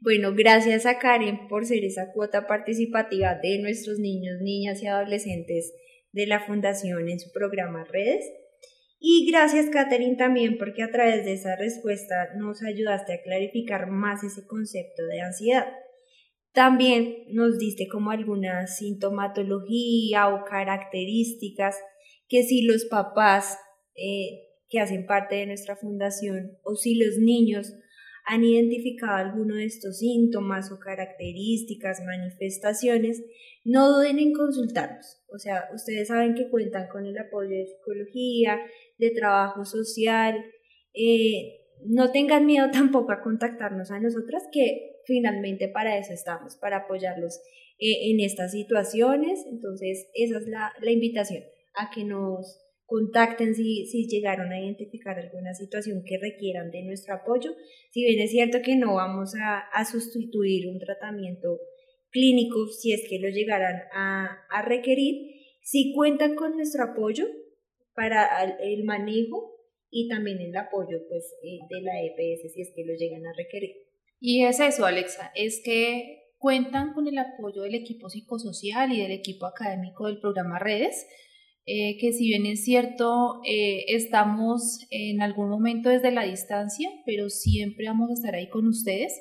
[0.00, 5.72] Bueno, gracias a Karen por ser esa cuota participativa de nuestros niños, niñas y adolescentes
[6.10, 8.24] de la Fundación en su programa Redes.
[9.08, 14.24] Y gracias, Catherine, también porque a través de esa respuesta nos ayudaste a clarificar más
[14.24, 15.68] ese concepto de ansiedad.
[16.52, 21.76] También nos diste como alguna sintomatología o características
[22.26, 23.56] que si los papás
[23.94, 27.74] eh, que hacen parte de nuestra fundación o si los niños
[28.26, 33.22] han identificado alguno de estos síntomas o características, manifestaciones,
[33.64, 35.22] no duden en consultarnos.
[35.32, 38.58] O sea, ustedes saben que cuentan con el apoyo de psicología,
[38.98, 40.44] de trabajo social.
[40.92, 46.78] Eh, no tengan miedo tampoco a contactarnos a nosotras, que finalmente para eso estamos, para
[46.78, 47.40] apoyarlos
[47.78, 49.44] eh, en estas situaciones.
[49.48, 51.44] Entonces, esa es la, la invitación,
[51.76, 57.14] a que nos contacten si, si llegaron a identificar alguna situación que requieran de nuestro
[57.14, 57.54] apoyo.
[57.90, 61.60] Si bien es cierto que no vamos a, a sustituir un tratamiento
[62.10, 67.26] clínico si es que lo llegaran a, a requerir, si cuentan con nuestro apoyo
[67.94, 69.56] para el manejo
[69.90, 73.32] y también el apoyo pues, eh, de la EPS si es que lo llegan a
[73.36, 73.76] requerir.
[74.20, 79.12] Y es eso, Alexa, es que cuentan con el apoyo del equipo psicosocial y del
[79.12, 81.06] equipo académico del programa Redes,
[81.66, 87.28] eh, que si bien es cierto, eh, estamos en algún momento desde la distancia, pero
[87.28, 89.12] siempre vamos a estar ahí con ustedes.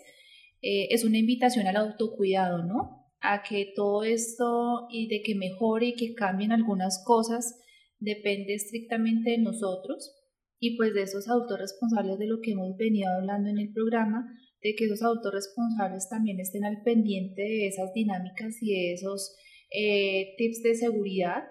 [0.62, 3.06] es una invitación al autocuidado, ¿no?
[3.22, 7.60] A que todo esto y de que mejore y que cambien algunas cosas
[8.00, 10.16] depende estrictamente de nosotros
[10.60, 14.26] y pues de esos adultos responsables de lo que hemos venido hablando en el programa,
[14.62, 19.36] de que esos adultos responsables también estén al pendiente de esas dinámicas y de esos
[19.76, 21.44] eh, tips de seguridad,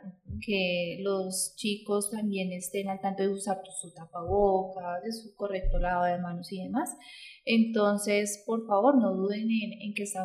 [0.44, 6.12] que los chicos también estén al tanto de usar su tapabocas, de su correcto lavado
[6.12, 6.90] de manos y demás.
[7.44, 10.24] Entonces, por favor, no duden en, que está,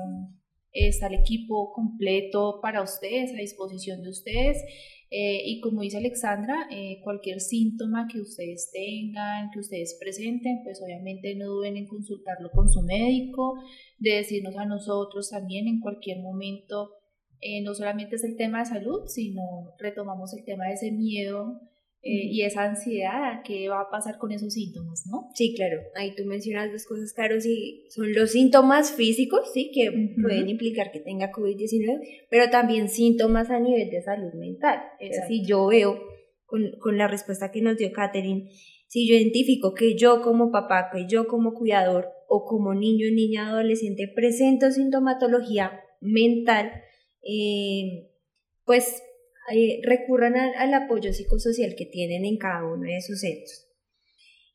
[0.72, 4.64] está el equipo completo para ustedes, a disposición de ustedes
[5.12, 10.82] eh, y como dice Alexandra, eh, cualquier síntoma que ustedes tengan, que ustedes presenten, pues
[10.84, 13.56] obviamente no duden en consultarlo con su médico,
[13.98, 16.99] de decirnos a nosotros también en cualquier momento,
[17.42, 21.62] eh, no solamente es el tema de salud, sino retomamos el tema de ese miedo
[22.02, 25.30] eh, y esa ansiedad, ¿qué va a pasar con esos síntomas, no?
[25.34, 25.82] Sí, claro.
[25.96, 30.92] Ahí tú mencionas dos cosas, claro, sí, son los síntomas físicos, sí, que pueden implicar
[30.92, 34.80] que tenga COVID-19, pero también síntomas a nivel de salud mental.
[35.00, 36.00] Es si yo veo,
[36.46, 38.50] con, con la respuesta que nos dio Catherine,
[38.88, 43.50] si yo identifico que yo como papá, que yo como cuidador o como niño, niña,
[43.50, 46.72] adolescente presento sintomatología mental,
[47.24, 48.10] eh,
[48.66, 49.02] pues
[49.52, 53.66] eh, recurran al, apoyo psicosocial que tienen en cada uno de sus centros.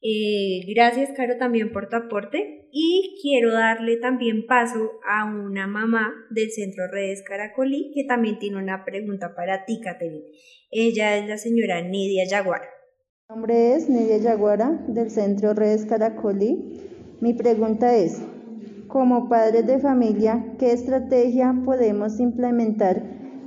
[0.01, 2.69] Eh, gracias, Caro, también por tu aporte.
[2.71, 8.59] Y quiero darle también paso a una mamá del Centro Redes Caracolí que también tiene
[8.59, 10.27] una pregunta para ti, Caterina.
[10.71, 12.69] Ella es la señora Nidia Yaguara.
[13.29, 16.81] Mi nombre es Nidia Yaguara del Centro Redes Caracolí.
[17.21, 18.21] Mi pregunta es,
[18.95, 23.03] como padres de familia, ¿qué estrategia podemos implementar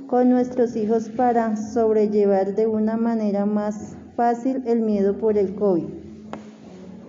[0.06, 5.86] con nuestros hijos para sobrellevar de una manera más fácil el miedo por el COVID?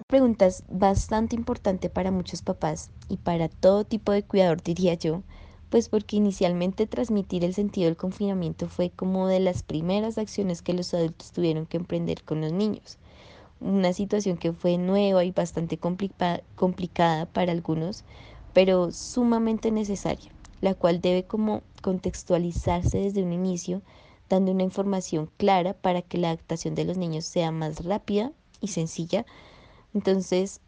[0.07, 5.21] Pregunta es bastante importante para muchos papás y para todo tipo de cuidador, diría yo,
[5.69, 10.73] pues porque inicialmente transmitir el sentido del confinamiento fue como de las primeras acciones que
[10.73, 12.99] los adultos tuvieron que emprender con los niños.
[13.61, 18.05] Una situación que fue nueva y bastante complicada para algunos,
[18.53, 20.31] pero sumamente necesaria
[20.61, 23.81] la cual debe como contextualizarse desde un inicio,
[24.29, 28.31] dando una información clara para que la adaptación de los niños sea más rápida
[28.61, 29.25] y sencilla.
[29.93, 30.61] Entonces,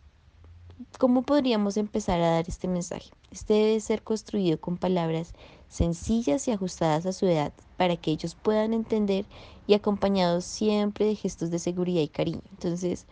[0.98, 3.12] ¿cómo podríamos empezar a dar este mensaje?
[3.32, 5.34] Este debe ser construido con palabras
[5.68, 9.26] sencillas y ajustadas a su edad para que ellos puedan entender
[9.68, 12.42] y acompañados siempre de gestos de seguridad y cariño.
[12.52, 13.06] Entonces,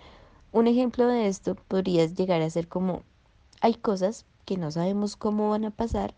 [0.51, 3.03] un ejemplo de esto podría llegar a ser como
[3.61, 6.15] hay cosas que no sabemos cómo van a pasar,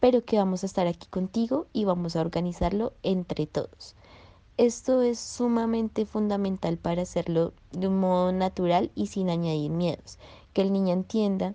[0.00, 3.94] pero que vamos a estar aquí contigo y vamos a organizarlo entre todos.
[4.56, 10.18] Esto es sumamente fundamental para hacerlo de un modo natural y sin añadir miedos,
[10.52, 11.54] que el niño entienda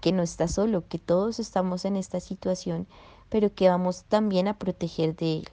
[0.00, 2.86] que no está solo, que todos estamos en esta situación,
[3.28, 5.48] pero que vamos también a proteger de él.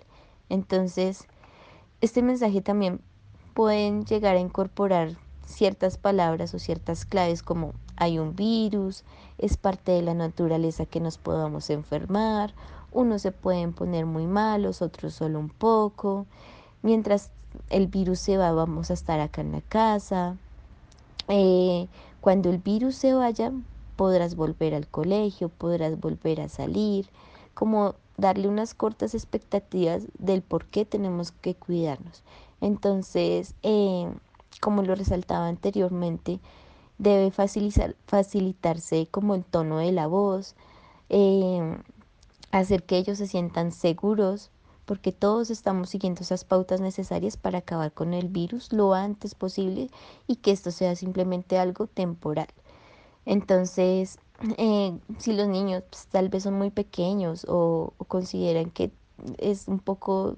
[0.47, 1.27] Entonces,
[1.99, 3.01] este mensaje también
[3.53, 5.17] pueden llegar a incorporar
[5.47, 9.03] ciertas palabras o ciertas claves como hay un virus,
[9.37, 12.53] es parte de la naturaleza que nos podamos enfermar,
[12.91, 16.25] unos se pueden poner muy malos, otros solo un poco,
[16.83, 17.31] mientras
[17.69, 20.35] el virus se va vamos a estar acá en la casa,
[21.27, 21.87] eh,
[22.21, 23.51] cuando el virus se vaya
[23.95, 27.07] podrás volver al colegio, podrás volver a salir,
[27.53, 32.23] como darle unas cortas expectativas del por qué tenemos que cuidarnos.
[32.61, 34.07] Entonces, eh,
[34.61, 36.39] como lo resaltaba anteriormente,
[36.97, 40.55] debe facilitar, facilitarse como el tono de la voz,
[41.09, 41.77] eh,
[42.51, 44.51] hacer que ellos se sientan seguros,
[44.85, 49.89] porque todos estamos siguiendo esas pautas necesarias para acabar con el virus lo antes posible
[50.27, 52.47] y que esto sea simplemente algo temporal.
[53.25, 54.17] Entonces,
[54.57, 58.91] eh, si los niños pues, tal vez son muy pequeños o, consideran que
[59.37, 60.37] es un poco,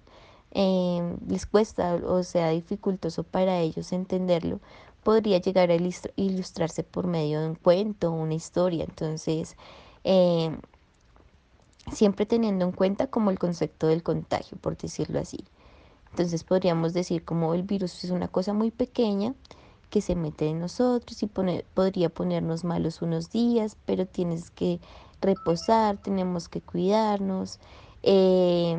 [0.52, 4.60] eh, les cuesta o sea dificultoso para ellos entenderlo,
[5.04, 5.78] podría llegar a
[6.16, 8.84] ilustrarse por medio de un cuento una historia.
[8.84, 9.56] Entonces,
[10.04, 10.52] eh,
[11.92, 15.46] siempre teniendo en cuenta como el concepto del contagio, por decirlo así.
[16.12, 19.34] Entonces podríamos decir como el virus es una cosa muy pequeña
[19.90, 24.80] que se mete en nosotros y podría ponernos malos unos días, pero tienes que
[25.22, 27.60] reposar, tenemos que cuidarnos,
[28.04, 28.78] eh,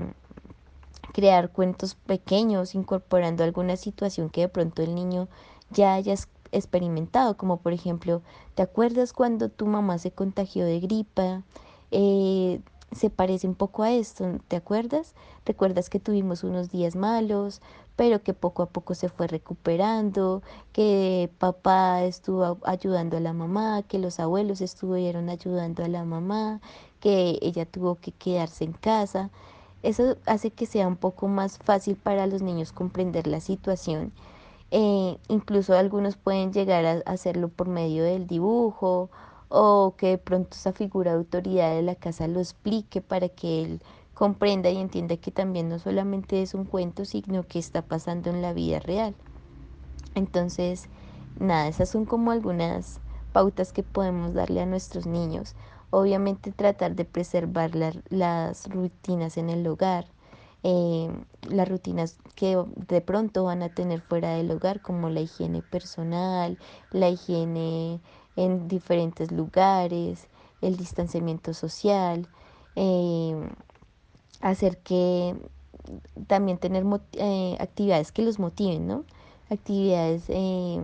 [1.12, 5.28] crear cuentos pequeños incorporando alguna situación que de pronto el niño
[5.70, 6.14] ya haya
[6.52, 8.22] experimentado, como por ejemplo,
[8.54, 11.42] ¿te acuerdas cuando tu mamá se contagió de gripa?
[11.90, 12.60] Eh,
[12.92, 15.14] se parece un poco a esto, ¿te acuerdas?
[15.46, 17.60] Recuerdas que tuvimos unos días malos,
[17.94, 20.42] pero que poco a poco se fue recuperando,
[20.72, 26.60] que papá estuvo ayudando a la mamá, que los abuelos estuvieron ayudando a la mamá,
[26.98, 29.30] que ella tuvo que quedarse en casa.
[29.82, 34.12] Eso hace que sea un poco más fácil para los niños comprender la situación.
[34.70, 39.10] Eh, incluso algunos pueden llegar a hacerlo por medio del dibujo
[39.48, 43.62] o que de pronto esa figura de autoridad de la casa lo explique para que
[43.62, 43.82] él
[44.14, 48.42] comprenda y entienda que también no solamente es un cuento, sino que está pasando en
[48.42, 49.14] la vida real.
[50.14, 50.88] Entonces,
[51.38, 53.00] nada, esas son como algunas
[53.32, 55.54] pautas que podemos darle a nuestros niños.
[55.90, 57.72] Obviamente tratar de preservar
[58.10, 60.06] las rutinas en el hogar,
[60.62, 61.10] eh,
[61.48, 66.58] las rutinas que de pronto van a tener fuera del hogar, como la higiene personal,
[66.90, 68.00] la higiene
[68.36, 70.28] en diferentes lugares,
[70.60, 72.28] el distanciamiento social,
[72.76, 73.34] eh,
[74.40, 75.34] hacer que
[76.26, 76.84] también tener
[77.14, 79.04] eh, actividades que los motiven, ¿no?
[79.50, 80.82] Actividades eh,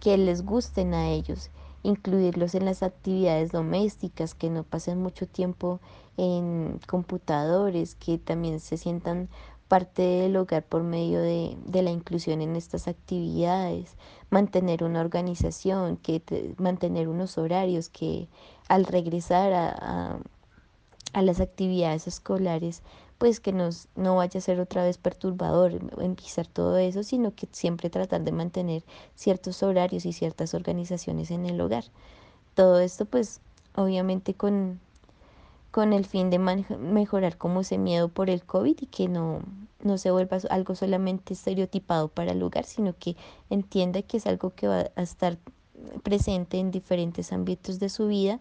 [0.00, 1.50] que les gusten a ellos,
[1.86, 5.80] incluirlos en las actividades domésticas, que no pasen mucho tiempo
[6.16, 9.28] en computadores, que también se sientan
[9.68, 13.96] parte del hogar por medio de, la inclusión en estas actividades,
[14.30, 16.22] mantener una organización, que
[16.58, 18.28] mantener unos horarios que
[18.68, 20.18] al regresar a,
[21.22, 22.82] las actividades escolares,
[23.18, 27.48] pues que nos, no vaya a ser otra vez perturbador empezar todo eso, sino que
[27.52, 31.84] siempre tratar de mantener ciertos horarios y ciertas organizaciones en el hogar.
[32.54, 33.40] Todo esto pues
[33.74, 34.80] obviamente con,
[35.70, 39.40] con el fin de mejorar como ese miedo por el COVID y que no,
[39.82, 43.16] no se vuelva algo solamente estereotipado para el lugar, sino que
[43.50, 45.38] entienda que es algo que va a estar
[46.02, 48.40] presente en diferentes ámbitos de su vida,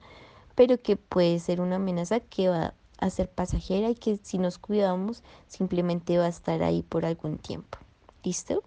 [0.56, 4.58] pero que puede ser una amenaza que va a ser pasajera y que si nos
[4.58, 7.78] cuidamos simplemente va a estar ahí por algún tiempo.
[8.24, 8.64] ¿Listo?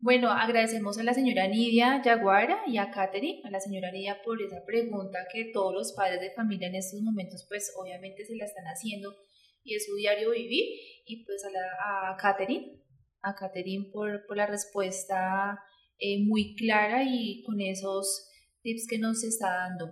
[0.00, 4.42] Bueno, agradecemos a la señora Nidia Yaguara y a Katherine, a la señora Nidia por
[4.42, 8.44] esa pregunta que todos los padres de familia en estos momentos pues obviamente se la
[8.44, 9.14] están haciendo
[9.62, 10.64] y es su diario vivir
[11.06, 12.82] y pues a, la, a Katherine,
[13.22, 15.60] a Katherine por, por la respuesta
[15.98, 18.28] eh, muy clara y con esos
[18.62, 19.86] tips que nos está dando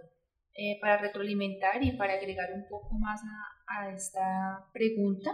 [0.54, 5.30] eh, para retroalimentar y para agregar un poco más a, a esta pregunta.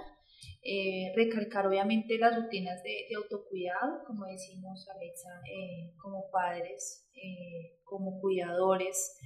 [0.62, 8.20] Eh, recalcar obviamente las rutinas de, autocuidado, como decimos Alexa, eh, como padres, eh, como
[8.20, 9.16] cuidadores.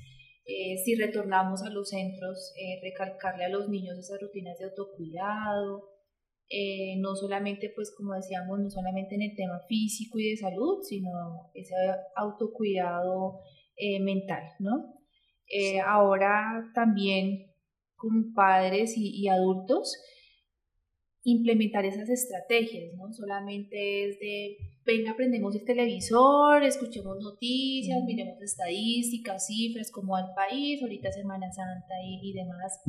[0.85, 2.53] si retornamos a los centros,
[2.83, 5.89] recalcarle a los niños esas rutinas de autocuidado,
[6.99, 11.51] no solamente, pues como decíamos, no solamente en el tema físico y de salud, sino
[11.55, 11.75] ese
[12.17, 13.43] autocuidado
[14.01, 14.95] mental, ¿no?
[15.87, 17.50] ahora también
[18.01, 19.97] como padres y adultos,
[21.23, 23.13] implementar esas estrategias, ¿no?
[23.13, 30.35] Solamente es de, venga, aprendemos el televisor, escuchemos noticias, miremos estadísticas, cifras, cómo va el
[30.35, 32.81] país, ahorita Semana Santa y, demás,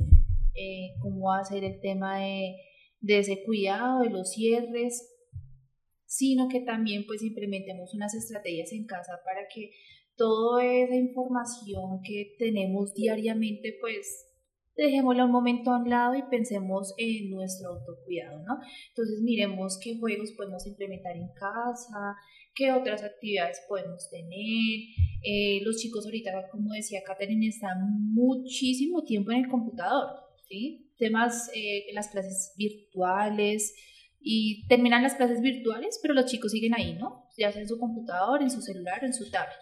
[0.56, 2.56] eh, cómo va a ser el tema de,
[3.02, 5.10] de ese cuidado, de los cierres,
[6.06, 9.72] sino que también pues implementemos unas estrategias en casa para que
[10.16, 14.31] toda esa información que tenemos diariamente pues
[14.76, 18.60] dejémosla un momento a un lado y pensemos en nuestro autocuidado, ¿no?
[18.90, 22.16] Entonces miremos qué juegos podemos implementar en casa,
[22.56, 24.80] qué otras actividades podemos tener.
[25.24, 30.08] Eh, los chicos ahorita, como decía Catherine, están muchísimo tiempo en el computador,
[30.48, 30.92] ¿sí?
[30.98, 33.74] Temas, eh, las clases virtuales,
[34.24, 37.28] y terminan las clases virtuales, pero los chicos siguen ahí, ¿no?
[37.38, 39.58] Ya sea en su computador, en su celular, en su tablet.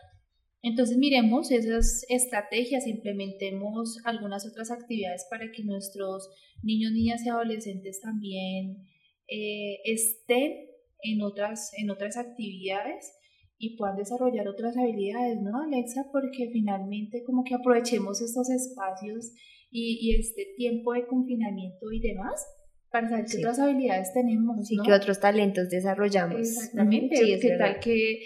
[0.61, 6.29] Entonces miremos esas estrategias, implementemos algunas otras actividades para que nuestros
[6.63, 8.85] niños, niñas y adolescentes también
[9.27, 10.69] eh, estén
[11.01, 13.13] en otras, en otras actividades
[13.57, 16.09] y puedan desarrollar otras habilidades, ¿no, Alexa?
[16.11, 19.31] Porque finalmente como que aprovechemos estos espacios
[19.71, 22.45] y, y este tiempo de confinamiento y demás
[22.91, 26.39] para saber qué otras habilidades tenemos, Y qué otros talentos desarrollamos.
[26.39, 28.19] Exactamente, sí, qué tal que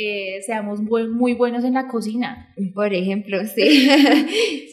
[0.00, 2.54] eh, seamos muy, buenos en la cocina.
[2.72, 3.88] Por ejemplo, sí.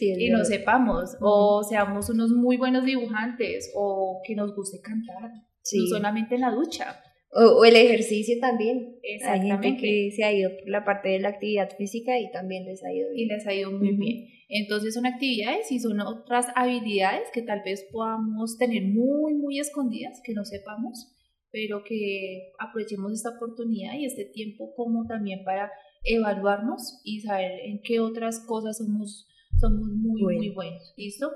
[0.00, 5.86] y no sepamos, o seamos unos muy buenos dibujantes, o que nos guste cantar, no
[5.88, 7.02] solamente en la ducha.
[7.32, 8.98] O, el ejercicio también.
[9.26, 12.64] Hay gente que se ha ido por la parte de la actividad física y también
[12.64, 13.28] les ha ido bien.
[13.28, 14.28] Y les ha ido muy bien.
[14.48, 20.20] Entonces son actividades y son otras habilidades que tal vez podamos tener muy, muy escondidas,
[20.24, 21.15] que no sepamos,
[21.56, 25.72] pero que aprovechemos esta oportunidad y este tiempo como también para
[26.04, 29.26] evaluarnos y saber en qué otras cosas somos,
[29.58, 30.92] somos muy, muy buenos.
[30.98, 31.32] ¿Listo?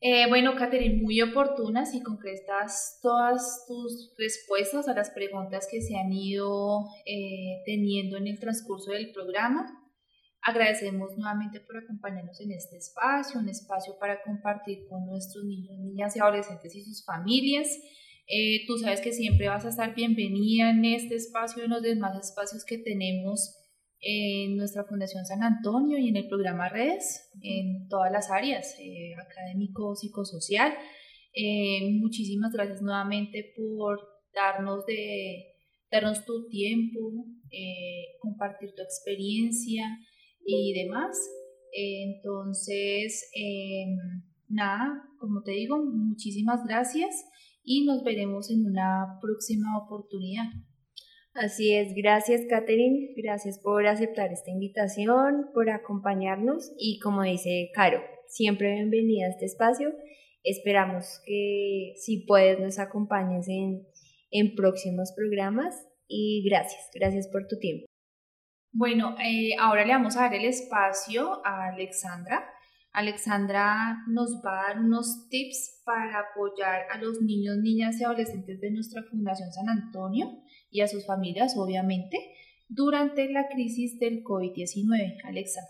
[0.00, 5.98] Eh, bueno, Catherine, muy oportunas y concretas todas tus respuestas a las preguntas que se
[5.98, 9.66] han ido eh, teniendo en el transcurso del programa.
[10.40, 16.16] Agradecemos nuevamente por acompañarnos en este espacio, un espacio para compartir con nuestros niños, niñas
[16.16, 17.68] y adolescentes y sus familias.
[18.28, 21.82] Eh, tú sabes que siempre vas a estar bienvenida en este espacio y en los
[21.82, 23.54] demás espacios que tenemos
[24.00, 29.14] en nuestra Fundación San Antonio y en el programa Redes, en todas las áreas, eh,
[29.14, 30.74] académico, psicosocial.
[31.34, 34.00] Eh, muchísimas gracias nuevamente por
[34.34, 35.44] darnos, de,
[35.92, 37.26] darnos tu tiempo,
[38.20, 39.84] compartir tu experiencia
[40.44, 41.16] y demás.
[41.72, 43.96] entonces, em,
[44.48, 47.24] nada, como te digo, muchísimas gracias
[47.66, 50.46] y nos veremos en una próxima oportunidad.
[51.34, 58.00] Así es, gracias Catherine, gracias por aceptar esta invitación, por acompañarnos y como dice Caro,
[58.28, 59.92] siempre bienvenida a este espacio.
[60.42, 63.86] Esperamos que si puedes nos acompañes en,
[64.30, 65.74] en próximos programas
[66.08, 67.86] y gracias, gracias por tu tiempo.
[68.72, 72.48] Bueno, eh, ahora le vamos a dar el espacio a Alexandra.
[72.96, 78.58] Alexandra nos va a dar unos tips para apoyar a los niños, niñas y adolescentes
[78.60, 80.26] de nuestra Fundación San Antonio
[80.70, 82.16] y a sus familias, obviamente,
[82.68, 85.18] durante la crisis del COVID-19.
[85.24, 85.60] Alexa.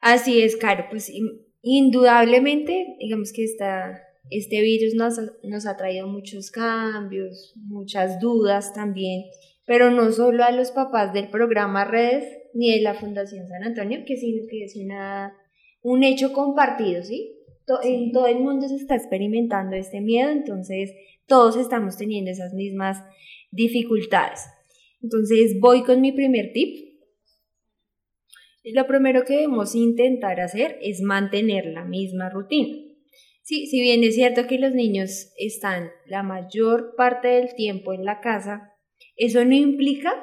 [0.00, 0.84] Así es, Caro.
[0.90, 1.10] Pues
[1.62, 9.24] indudablemente, digamos que este virus nos, nos ha traído muchos cambios, muchas dudas también
[9.66, 14.00] pero no solo a los papás del programa Redes ni de la Fundación San Antonio,
[14.06, 15.34] que sino que es una,
[15.84, 17.36] un hecho compartido, ¿sí?
[17.82, 20.90] En todo el mundo se está experimentando este miedo, entonces
[21.26, 22.98] todos estamos teniendo esas mismas
[23.50, 24.40] dificultades.
[25.02, 26.98] Entonces voy con mi primer tip.
[28.64, 32.78] Lo primero que debemos intentar hacer es mantener la misma rutina.
[33.42, 38.06] Sí, si bien es cierto que los niños están la mayor parte del tiempo en
[38.06, 38.72] la casa,
[39.16, 40.14] eso no implica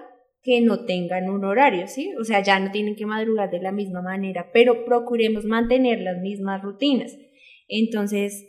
[0.44, 2.14] que no tengan un horario, ¿sí?
[2.20, 6.20] O sea, ya no tienen que madrugar de la misma manera, pero procuremos mantener las
[6.20, 7.16] mismas rutinas.
[7.68, 8.48] Entonces,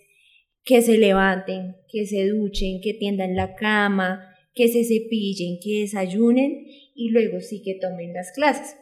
[0.64, 6.66] que se levanten, que se duchen, que tiendan la cama, que se cepillen, que desayunen
[6.94, 8.76] y luego sí que tomen las clases.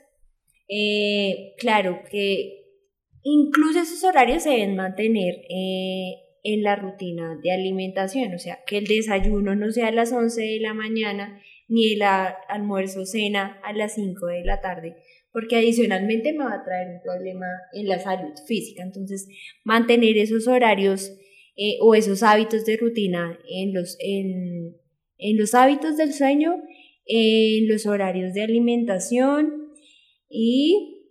[0.68, 2.60] Eh, claro que
[3.22, 8.78] incluso esos horarios se deben mantener eh, en la rutina de alimentación, o sea, que
[8.78, 11.40] el desayuno no sea a las 11 de la mañana
[11.70, 14.96] ni el almuerzo cena a las 5 de la tarde,
[15.32, 18.82] porque adicionalmente me va a traer un problema en la salud física.
[18.82, 19.28] Entonces,
[19.64, 21.16] mantener esos horarios
[21.56, 24.76] eh, o esos hábitos de rutina en los, en,
[25.16, 26.56] en los hábitos del sueño,
[27.06, 29.70] en los horarios de alimentación
[30.28, 31.06] y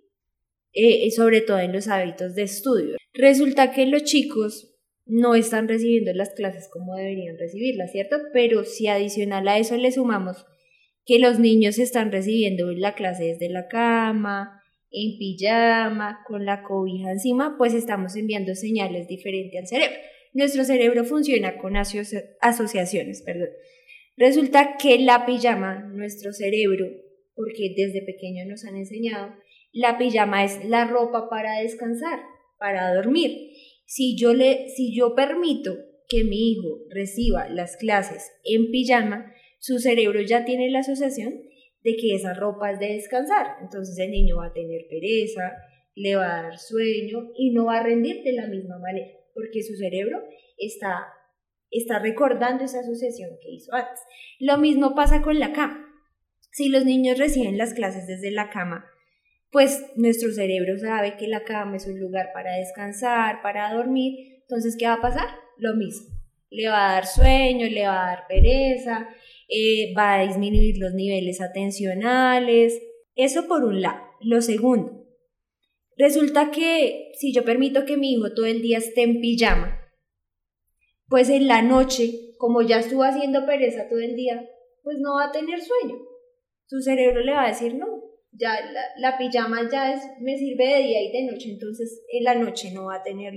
[0.74, 2.98] eh, sobre todo en los hábitos de estudio.
[3.14, 4.69] Resulta que los chicos
[5.10, 8.18] no están recibiendo las clases como deberían recibirlas, ¿cierto?
[8.32, 10.46] Pero si adicional a eso le sumamos
[11.06, 17.12] que los niños están recibiendo la clase desde la cama, en pijama, con la cobija
[17.12, 19.98] encima, pues estamos enviando señales diferentes al cerebro.
[20.34, 23.50] Nuestro cerebro funciona con asociaciones, perdón.
[24.16, 26.86] Resulta que la pijama, nuestro cerebro,
[27.36, 29.34] porque desde pequeño nos han enseñado,
[29.72, 32.20] la pijama es la ropa para descansar,
[32.60, 33.52] para dormir.
[33.90, 35.76] Si yo, le, si yo permito
[36.08, 41.34] que mi hijo reciba las clases en pijama, su cerebro ya tiene la asociación
[41.84, 43.48] de que esa ropa es de descansar.
[43.64, 45.54] Entonces el niño va a tener pereza,
[45.96, 49.64] le va a dar sueño y no va a rendir de la misma manera, porque
[49.64, 50.20] su cerebro
[50.60, 51.08] está,
[51.72, 54.02] está recordando esa asociación que hizo antes.
[54.38, 55.84] Lo mismo pasa con la cama.
[56.52, 58.86] Si los niños reciben las clases desde la cama,
[59.52, 64.42] pues nuestro cerebro sabe que la cama es un lugar para descansar, para dormir.
[64.42, 65.28] Entonces, ¿qué va a pasar?
[65.58, 66.08] Lo mismo.
[66.52, 69.10] Le va a dar sueño, le va a dar pereza,
[69.48, 72.80] eh, va a disminuir los niveles atencionales.
[73.16, 74.02] Eso por un lado.
[74.22, 75.08] Lo segundo,
[75.98, 79.80] resulta que si yo permito que mi hijo todo el día esté en pijama,
[81.08, 84.48] pues en la noche, como ya estuvo haciendo pereza todo el día,
[84.84, 85.96] pues no va a tener sueño.
[86.68, 87.99] Su cerebro le va a decir, no,
[88.40, 88.58] ya
[88.98, 92.72] la, pijama ya es, me sirve de día y de noche, entonces en la noche
[92.72, 93.34] no va a tener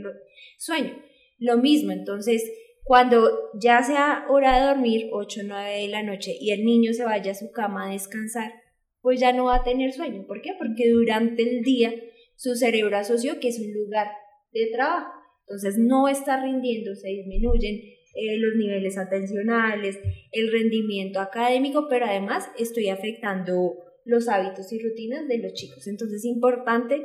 [0.58, 0.96] sueño.
[1.38, 2.50] Lo mismo, entonces
[2.84, 6.92] cuando ya sea hora de dormir, 8 o 9 de la noche, y el niño
[6.92, 8.52] se vaya a su cama a descansar,
[9.00, 10.26] pues ya no va a tener sueño.
[10.26, 10.54] ¿Por qué?
[10.58, 11.92] Porque durante el día
[12.36, 14.08] su cerebro asoció que es un lugar
[14.52, 15.12] de trabajo.
[15.42, 17.76] Entonces no está rindiendo, se disminuyen
[18.14, 19.98] eh, los niveles atencionales,
[20.32, 23.74] el rendimiento académico, pero además estoy afectando
[24.04, 25.86] los hábitos y rutinas de los chicos.
[25.86, 27.02] Entonces es importante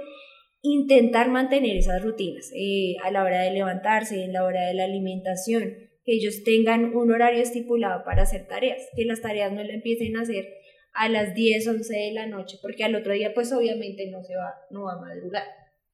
[0.62, 4.86] intentar mantener esas rutinas eh, a la hora de levantarse, en la hora de la
[4.86, 9.76] alimentación, que ellos tengan un horario estipulado para hacer tareas, que las tareas no le
[9.76, 10.46] empiecen a hacer
[10.94, 14.36] a las 10, 11 de la noche, porque al otro día pues obviamente no se
[14.36, 15.44] va, no va a madrugar.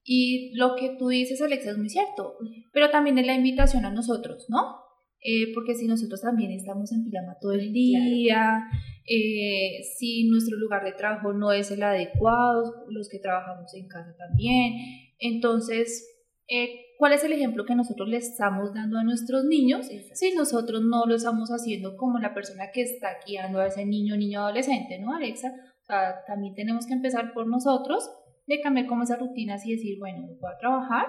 [0.04, 2.38] Y lo que tú dices, Alexa, es muy cierto,
[2.72, 4.84] pero también es la invitación a nosotros, ¿no?
[5.22, 8.66] Eh, porque si nosotros también estamos en pijama todo el día,
[9.06, 14.16] eh, si nuestro lugar de trabajo no es el adecuado, los que trabajamos en casa
[14.18, 14.74] también,
[15.20, 16.08] entonces,
[16.48, 20.82] eh, ¿cuál es el ejemplo que nosotros le estamos dando a nuestros niños si nosotros
[20.84, 25.00] no lo estamos haciendo como la persona que está guiando a ese niño, niño, adolescente,
[25.00, 25.54] ¿no, Alexa?
[25.82, 28.10] O sea, también tenemos que empezar por nosotros
[28.48, 31.08] de cambiar como esas rutinas y decir, bueno, voy a trabajar,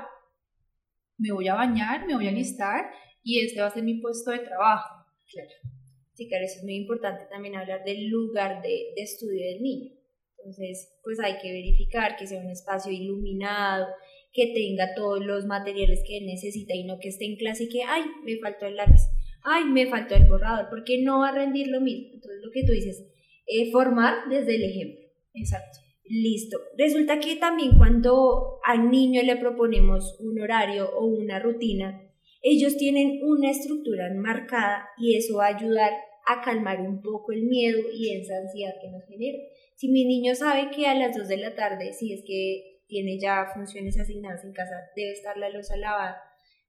[1.16, 2.90] me voy a bañar, me voy a alistar
[3.22, 5.06] y este va a ser mi puesto de trabajo.
[5.30, 5.73] Claro.
[6.14, 9.92] Sí, claro, eso es muy importante también hablar del lugar de, de estudio del niño.
[10.38, 13.86] Entonces, pues hay que verificar que sea un espacio iluminado,
[14.32, 17.82] que tenga todos los materiales que necesita y no que esté en clase y que,
[17.82, 19.02] ay, me faltó el lápiz,
[19.42, 22.10] ay, me faltó el borrador, porque no va a rendir lo mismo.
[22.14, 23.06] Entonces, lo que tú dices,
[23.46, 25.00] eh, formar desde el ejemplo.
[25.34, 25.78] Exacto.
[26.06, 26.58] Listo.
[26.76, 32.02] Resulta que también cuando al niño le proponemos un horario o una rutina,
[32.46, 35.92] ellos tienen una estructura marcada y eso va a ayudar
[36.26, 39.38] a calmar un poco el miedo y esa ansiedad que nos genera.
[39.76, 43.18] Si mi niño sabe que a las 2 de la tarde, si es que tiene
[43.18, 46.20] ya funciones asignadas en casa, debe estar la losa lavada,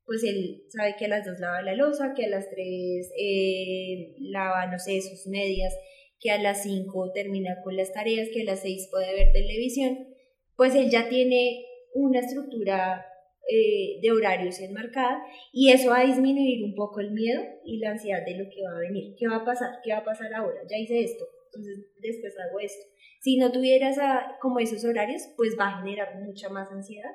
[0.05, 4.15] pues él sabe que a las 2 lava la losa, que a las 3 eh,
[4.19, 5.73] lava, no sé, sus medias,
[6.21, 10.07] que a las 5 termina con las tareas, que a las 6 puede ver televisión,
[10.55, 13.05] pues él ya tiene una estructura
[13.52, 15.24] eh, de horarios enmarcada
[15.54, 18.64] y eso va a disminuir un poco el miedo y la ansiedad de lo que
[18.64, 19.16] va a venir.
[19.18, 19.82] ¿Qué va a pasar?
[19.84, 20.62] ¿Qué va a pasar ahora?
[20.70, 22.86] Ya hice esto, entonces después hago esto.
[23.22, 23.98] Si no tuvieras
[24.41, 27.12] como esos horarios, pues va a generar mucha más ansiedad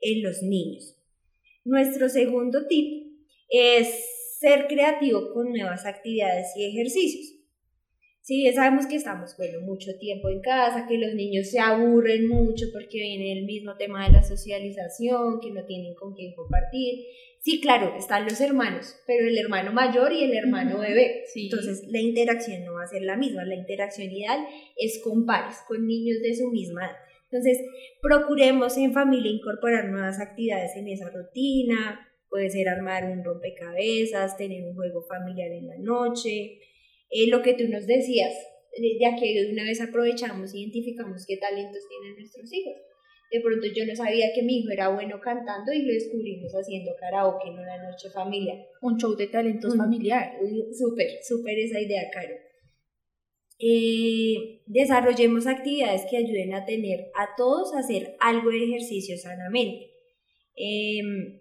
[0.00, 0.96] en los niños.
[1.64, 3.10] Nuestro segundo tip
[3.48, 3.88] es
[4.38, 7.39] ser creativo con nuevas actividades y ejercicios.
[8.30, 12.66] Sí, sabemos que estamos, bueno, mucho tiempo en casa, que los niños se aburren mucho
[12.72, 17.06] porque viene el mismo tema de la socialización, que no tienen con quién compartir.
[17.40, 21.24] Sí, claro, están los hermanos, pero el hermano mayor y el hermano bebé.
[21.34, 23.44] Entonces, la interacción no va a ser la misma.
[23.44, 26.96] La interacción ideal es con pares, con niños de su misma edad.
[27.32, 27.58] Entonces,
[28.00, 32.08] procuremos en familia incorporar nuevas actividades en esa rutina.
[32.28, 36.60] Puede ser armar un rompecabezas, tener un juego familiar en la noche,
[37.10, 38.32] eh, lo que tú nos decías,
[39.00, 42.74] ya que de una vez aprovechamos, identificamos qué talentos tienen nuestros hijos.
[43.30, 46.92] De pronto yo no sabía que mi hijo era bueno cantando y lo descubrimos haciendo
[46.98, 48.58] karaoke en una noche familiar.
[48.82, 50.32] Un show de talentos familiar.
[50.72, 52.34] Súper, súper esa idea, Caro.
[53.62, 59.90] Eh, desarrollemos actividades que ayuden a tener a todos a hacer algo de ejercicio sanamente.
[60.56, 61.40] Em,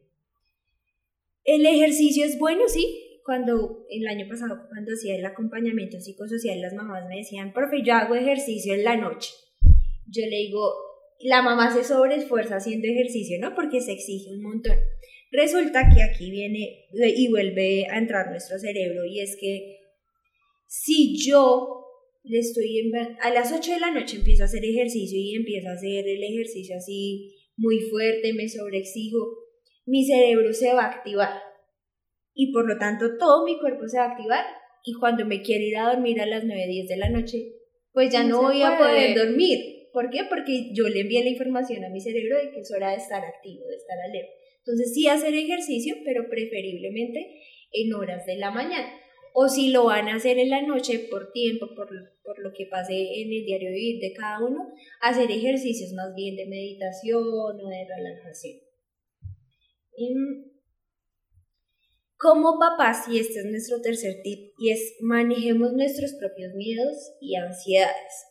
[1.46, 6.74] el ejercicio es bueno, sí, cuando el año pasado, cuando hacía el acompañamiento psicosocial, las
[6.74, 9.30] mamás me decían, profe, yo hago ejercicio en la noche.
[10.08, 10.74] Yo le digo,
[11.20, 13.54] la mamá se sobreesfuerza haciendo ejercicio, ¿no?
[13.54, 14.78] Porque se exige un montón.
[15.32, 19.78] Resulta que aquí viene y vuelve a entrar nuestro cerebro y es que
[20.66, 21.86] si yo
[22.24, 25.74] le estoy a las 8 de la noche empiezo a hacer ejercicio y empiezo a
[25.74, 29.20] hacer el ejercicio así muy fuerte, me sobreexijo,
[29.86, 31.49] mi cerebro se va a activar
[32.42, 34.46] y por lo tanto todo mi cuerpo se va a activar
[34.86, 37.52] y cuando me quiero ir a dormir a las 9, 10 de la noche,
[37.92, 39.90] pues ya no, voy a poder dormir.
[39.92, 40.22] ¿Por qué?
[40.24, 43.22] Porque yo le envié la información a mi cerebro de que es hora de estar
[43.26, 44.32] activo, de estar alerta.
[44.60, 47.42] Entonces sí hacer ejercicio, pero preferiblemente
[47.74, 48.90] en horas de la mañana.
[49.34, 51.90] O si lo van a hacer en la noche por tiempo, por,
[52.24, 54.72] por lo que pase en el diario vivir de cada uno,
[55.02, 58.60] hacer ejercicios más bien de meditación o de relajación.
[62.22, 67.38] Como papás, y este es nuestro tercer tip, y es manejemos nuestros propios miedos y
[67.38, 68.26] ansiedades.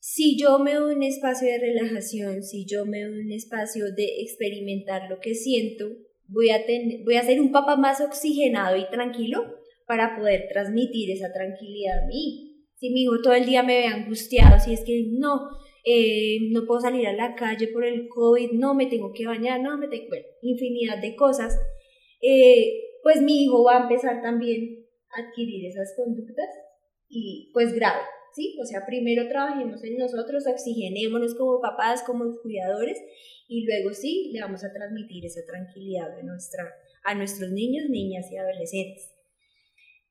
[0.00, 4.22] Si yo me doy un espacio de relajación, si yo me doy un espacio de
[4.22, 5.84] experimentar lo que siento,
[6.26, 6.64] voy a,
[7.04, 9.44] voy a ser un papá más oxigenado y tranquilo
[9.86, 12.64] para poder transmitir esa tranquilidad a mí.
[12.74, 15.48] Si mi hijo todo el día me ve angustiado, si es que no,
[15.84, 19.60] eh, no puedo salir a la calle por el COVID, no me tengo que bañar,
[19.60, 21.56] no me tengo, bueno, infinidad de cosas,
[22.20, 26.48] eh, pues mi hijo va a empezar también a adquirir esas conductas
[27.08, 28.02] y pues grave,
[28.34, 28.56] ¿sí?
[28.62, 32.98] O sea, primero trabajemos en nosotros, oxigenémonos como papás, como cuidadores
[33.48, 36.08] y luego sí le vamos a transmitir esa tranquilidad
[37.04, 39.12] a nuestros niños, niñas y adolescentes.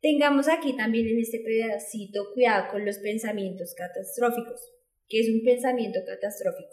[0.01, 4.61] Tengamos aquí también en este pedacito cuidado con los pensamientos catastróficos.
[5.09, 6.69] ¿Qué es un pensamiento catastrófico?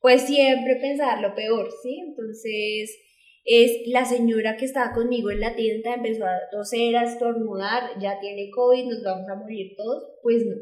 [0.00, 1.98] Pues siempre pensar lo peor, ¿sí?
[2.06, 2.96] Entonces,
[3.44, 8.18] es la señora que estaba conmigo en la tienda, empezó a toser, a estornudar, ya
[8.20, 10.56] tiene COVID, nos vamos a morir todos, pues no.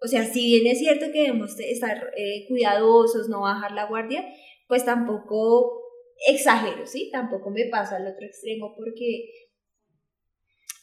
[0.00, 4.24] O sea, si bien es cierto que debemos estar eh, cuidadosos, no bajar la guardia,
[4.66, 5.82] pues tampoco
[6.26, 7.10] exagero, ¿sí?
[7.12, 9.28] Tampoco me paso al otro extremo porque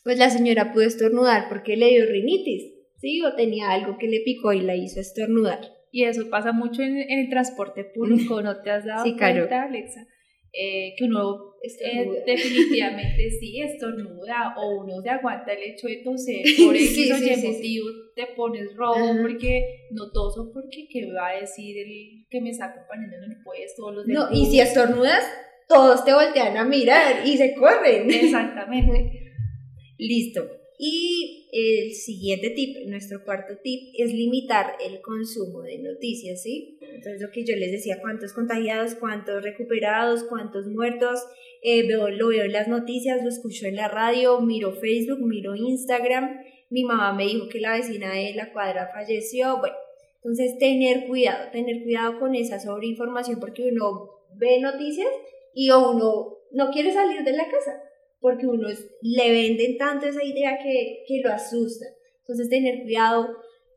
[0.04, 3.22] pues la señora pudo estornudar porque le dio rinitis, ¿sí?
[3.22, 5.60] O tenía algo que le picó y la hizo estornudar.
[5.92, 10.06] Y eso pasa mucho en, el transporte público, ¿no te has dado sí, cuenta, Alexa?
[10.52, 16.42] Eh, que uno eh, definitivamente sí estornuda o uno se aguanta el hecho de toser
[16.66, 17.86] por X sí, sí, motivo
[18.16, 22.66] te pones rojo porque no toso porque qué va a decir el que me está
[22.66, 25.24] acompañando en el puesto los no y si estornudas
[25.68, 28.10] todos te voltean a mirar y se corren.
[28.10, 29.34] Exactamente.
[30.00, 36.78] Listo y el siguiente tip, nuestro cuarto tip, es limitar el consumo de noticias, ¿sí?
[36.80, 41.20] Entonces, lo que yo les decía, cuántos contagiados, cuántos recuperados, cuántos muertos,
[41.64, 45.54] eh, veo, lo veo en las noticias, lo escucho en la radio, miro Facebook, miro
[45.54, 49.76] Instagram, mi mamá me dijo que la vecina de la cuadra falleció, bueno,
[50.16, 55.10] entonces tener cuidado, tener cuidado con esa sobreinformación porque uno ve noticias
[55.54, 57.84] y uno no quiere salir de la casa
[58.20, 61.86] porque uno le venden tanto esa idea que, que lo asusta.
[62.22, 63.30] Entonces tener cuidado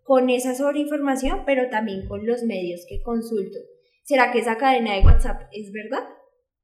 [0.03, 3.59] con esa sobreinformación, pero también con los medios que consulto.
[4.05, 6.05] ¿Será que esa cadena de WhatsApp es verdad?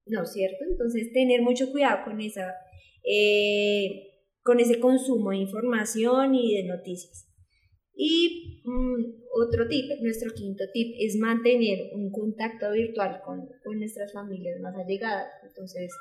[0.07, 0.65] No, ¿cierto?
[0.69, 2.55] Entonces tener mucho cuidado con, esa,
[3.05, 4.11] eh,
[4.43, 7.27] con ese consumo de información y de noticias.
[7.95, 9.05] Y mm,
[9.35, 14.75] otro tip, nuestro quinto tip, es mantener un contacto virtual con, con nuestras familias más
[14.77, 15.29] allegadas.
[15.47, 15.93] Entonces,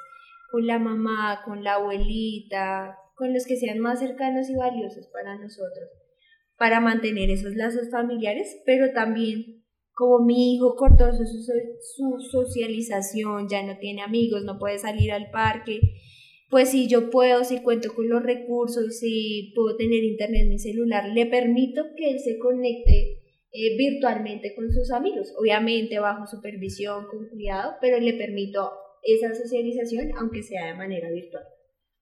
[0.51, 5.37] con la mamá, con la abuelita, con los que sean más cercanos y valiosos para
[5.37, 5.89] nosotros,
[6.57, 13.63] para mantener esos lazos familiares, pero también como mi hijo cortó su, su, socialización, ya
[13.63, 15.79] no tiene amigos, no puede salir al parque,
[16.49, 20.59] pues si yo puedo, si cuento con los recursos, si puedo tener internet en mi
[20.59, 27.07] celular, le permito que él se conecte eh, virtualmente con sus amigos, obviamente bajo supervisión,
[27.09, 28.69] con cuidado, pero le permito
[29.07, 31.43] esa socialización, aunque sea de manera virtual.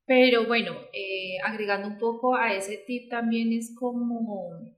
[0.06, 4.76] Pero bueno, eh, agregando un poco a ese tip también es como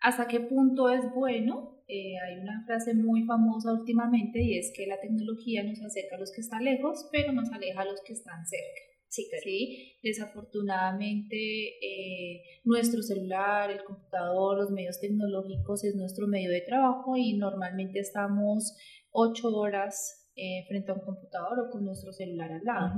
[0.00, 1.82] hasta qué punto es bueno.
[1.88, 6.18] Eh, hay una frase muy famosa últimamente y es que la tecnología nos acerca a
[6.18, 8.80] los que están lejos, pero nos aleja a los que están cerca.
[9.08, 9.96] Sí, ¿sí?
[10.02, 17.38] Desafortunadamente, eh, nuestro celular, el computador, los medios tecnológicos es nuestro medio de trabajo y
[17.38, 18.76] normalmente estamos
[19.10, 22.94] ocho horas eh, frente a un computador o con nuestro celular al lado.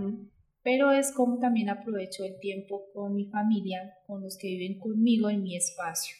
[0.62, 5.30] Pero es como también aprovecho el tiempo con mi familia, con los que viven conmigo
[5.30, 6.14] en mi espacio.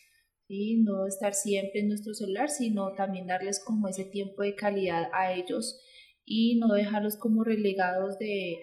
[0.49, 0.83] ¿sí?
[0.83, 5.35] No estar siempre en nuestro celular, sino también darles como ese tiempo de calidad a
[5.35, 5.79] ellos
[6.25, 8.57] y no dejarlos como relegados de,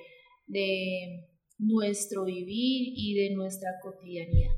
[0.47, 1.27] de
[1.59, 4.55] nuestro vivir y de nuestra cotidianidad.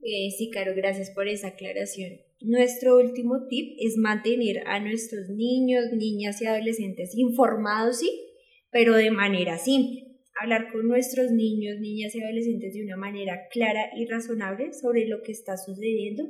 [0.00, 2.20] Eh, sí, Caro, gracias por esa aclaración.
[2.42, 8.10] Nuestro último tip es mantener a nuestros niños, niñas y adolescentes informados, sí,
[8.70, 10.06] pero de manera simple.
[10.40, 15.20] Hablar con nuestros niños, niñas y adolescentes de una manera clara y razonable sobre lo
[15.20, 16.24] que está sucediendo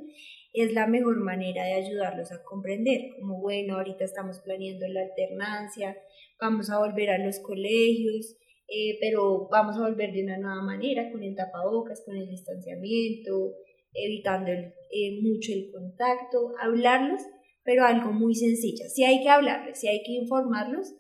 [0.52, 3.12] es la mejor manera de ayudarlos a comprender.
[3.20, 5.96] Como bueno, ahorita estamos planeando la alternancia,
[6.40, 8.36] vamos a volver a los colegios,
[8.66, 13.54] eh, pero vamos a volver de una nueva manera, con el tapabocas, con el distanciamiento,
[13.92, 17.22] evitando eh, mucho el contacto, hablarlos,
[17.64, 18.84] pero algo muy sencillo.
[18.88, 20.94] Si hay que hablarles, si hay que informarlos,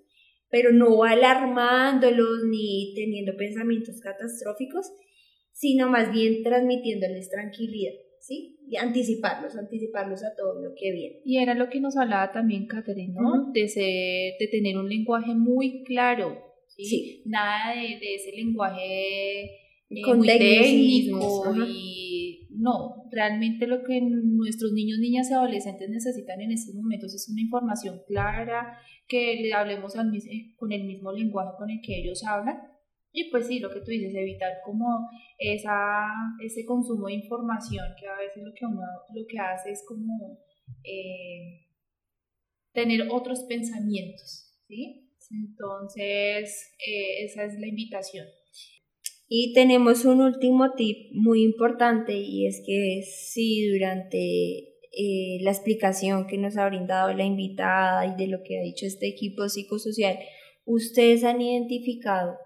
[0.50, 4.92] pero no alarmándolos ni teniendo pensamientos catastróficos,
[5.52, 8.58] sino más bien transmitiéndoles tranquilidad, ¿sí?
[8.68, 11.20] Y anticiparlos, anticiparlos a todo lo que viene.
[11.24, 13.52] Y era lo que nos hablaba también Catherine, ¿no?
[13.52, 16.38] de, de tener un lenguaje muy claro,
[16.68, 17.22] ¿sí?
[17.26, 19.50] Nada de, de, ese lenguaje
[19.90, 26.40] eh, Con muy técnico y no, realmente lo que nuestros niños, niñas y adolescentes necesitan
[26.40, 30.12] en estos momentos es una información clara, que le hablemos al,
[30.56, 32.58] con el mismo lenguaje con el que ellos hablan
[33.12, 36.06] y pues sí, lo que tú dices, evitar como esa,
[36.44, 38.82] ese consumo de información que a veces lo que uno
[39.14, 40.38] lo que hace es como
[40.84, 41.66] eh,
[42.72, 45.08] tener otros pensamientos, ¿sí?
[45.30, 48.26] Entonces, eh, esa es la invitación.
[49.32, 54.18] Y tenemos un último tip muy importante y es que si durante
[54.92, 58.86] eh, la explicación que nos ha brindado la invitada y de lo que ha dicho
[58.86, 60.18] este equipo psicosocial,
[60.64, 62.38] ustedes han identificado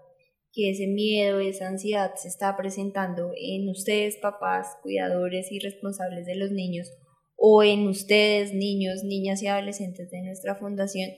[0.53, 6.35] que ese miedo, esa ansiedad se está presentando en ustedes, papás, cuidadores y responsables de
[6.35, 6.91] los niños,
[7.35, 11.09] o en ustedes, niños, niñas y adolescentes de nuestra fundación,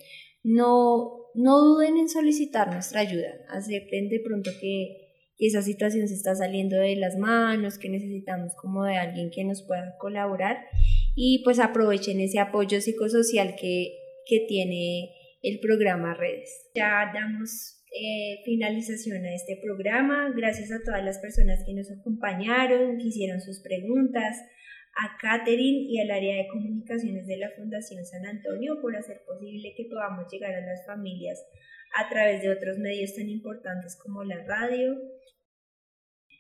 [0.44, 3.34] no, no duden en solicitar nuestra ayuda.
[3.50, 5.07] Acepten de pronto que,
[5.40, 9.62] esa situación se está saliendo de las manos, que necesitamos como de alguien que nos
[9.62, 10.66] pueda colaborar
[11.16, 15.12] y pues aprovechen ese apoyo psicosocial que, que tiene
[15.44, 16.70] el programa Redes.
[16.76, 20.34] Ya damos eh, finalización a este programa.
[20.36, 24.38] Gracias a todas las personas que nos acompañaron, que hicieron sus preguntas,
[24.98, 29.74] a Catherine y al área de comunicaciones de la Fundación San Antonio por hacer posible
[29.78, 31.40] que podamos llegar a las familias
[31.96, 34.98] a través de otros medios tan importantes como la radio.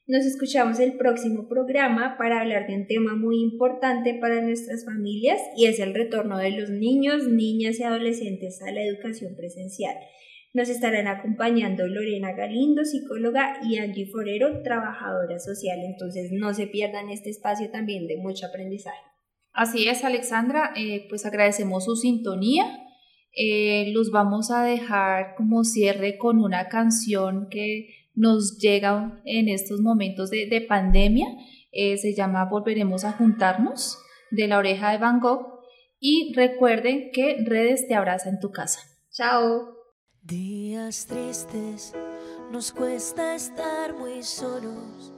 [0.09, 5.37] Nos escuchamos el próximo programa para hablar de un tema muy importante para nuestras familias
[5.57, 9.97] y es el retorno de los niños, niñas y adolescentes a la educación presencial.
[10.53, 15.79] Nos estarán acompañando Lorena Galindo, psicóloga, y Angie Forero, trabajadora social.
[15.83, 19.03] Entonces no se pierdan este espacio también de mucho aprendizaje.
[19.51, 20.71] Así es, Alexandra.
[20.77, 22.63] Eh, pues agradecemos su sintonía.
[23.35, 29.79] Eh, los vamos a dejar como cierre con una canción que nos llega en estos
[29.79, 31.27] momentos de, pandemia.
[31.71, 33.97] Eh, se llama Volveremos a juntarnos
[34.31, 35.61] de la oreja de Van Gogh.
[35.99, 38.79] Y recuerden que redes te abraza en tu casa.
[39.11, 39.75] Chao.
[40.21, 41.93] Días tristes,
[42.51, 45.13] nos cuesta estar muy solos.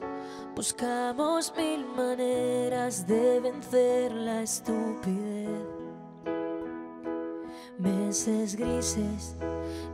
[0.56, 5.50] Buscamos mil maneras de vencer la estupidez.
[7.80, 9.36] Meses grises,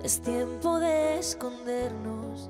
[0.04, 2.50] es tiempo de escondernos.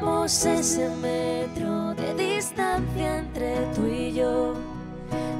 [0.00, 4.54] Romperemos ese metro de distancia entre tú y yo.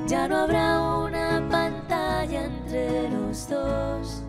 [0.07, 4.23] Ya no habrá una pantalla entre los dos.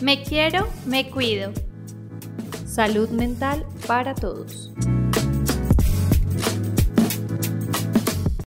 [0.00, 1.52] Me quiero, me cuido.
[2.66, 4.72] Salud mental para todos.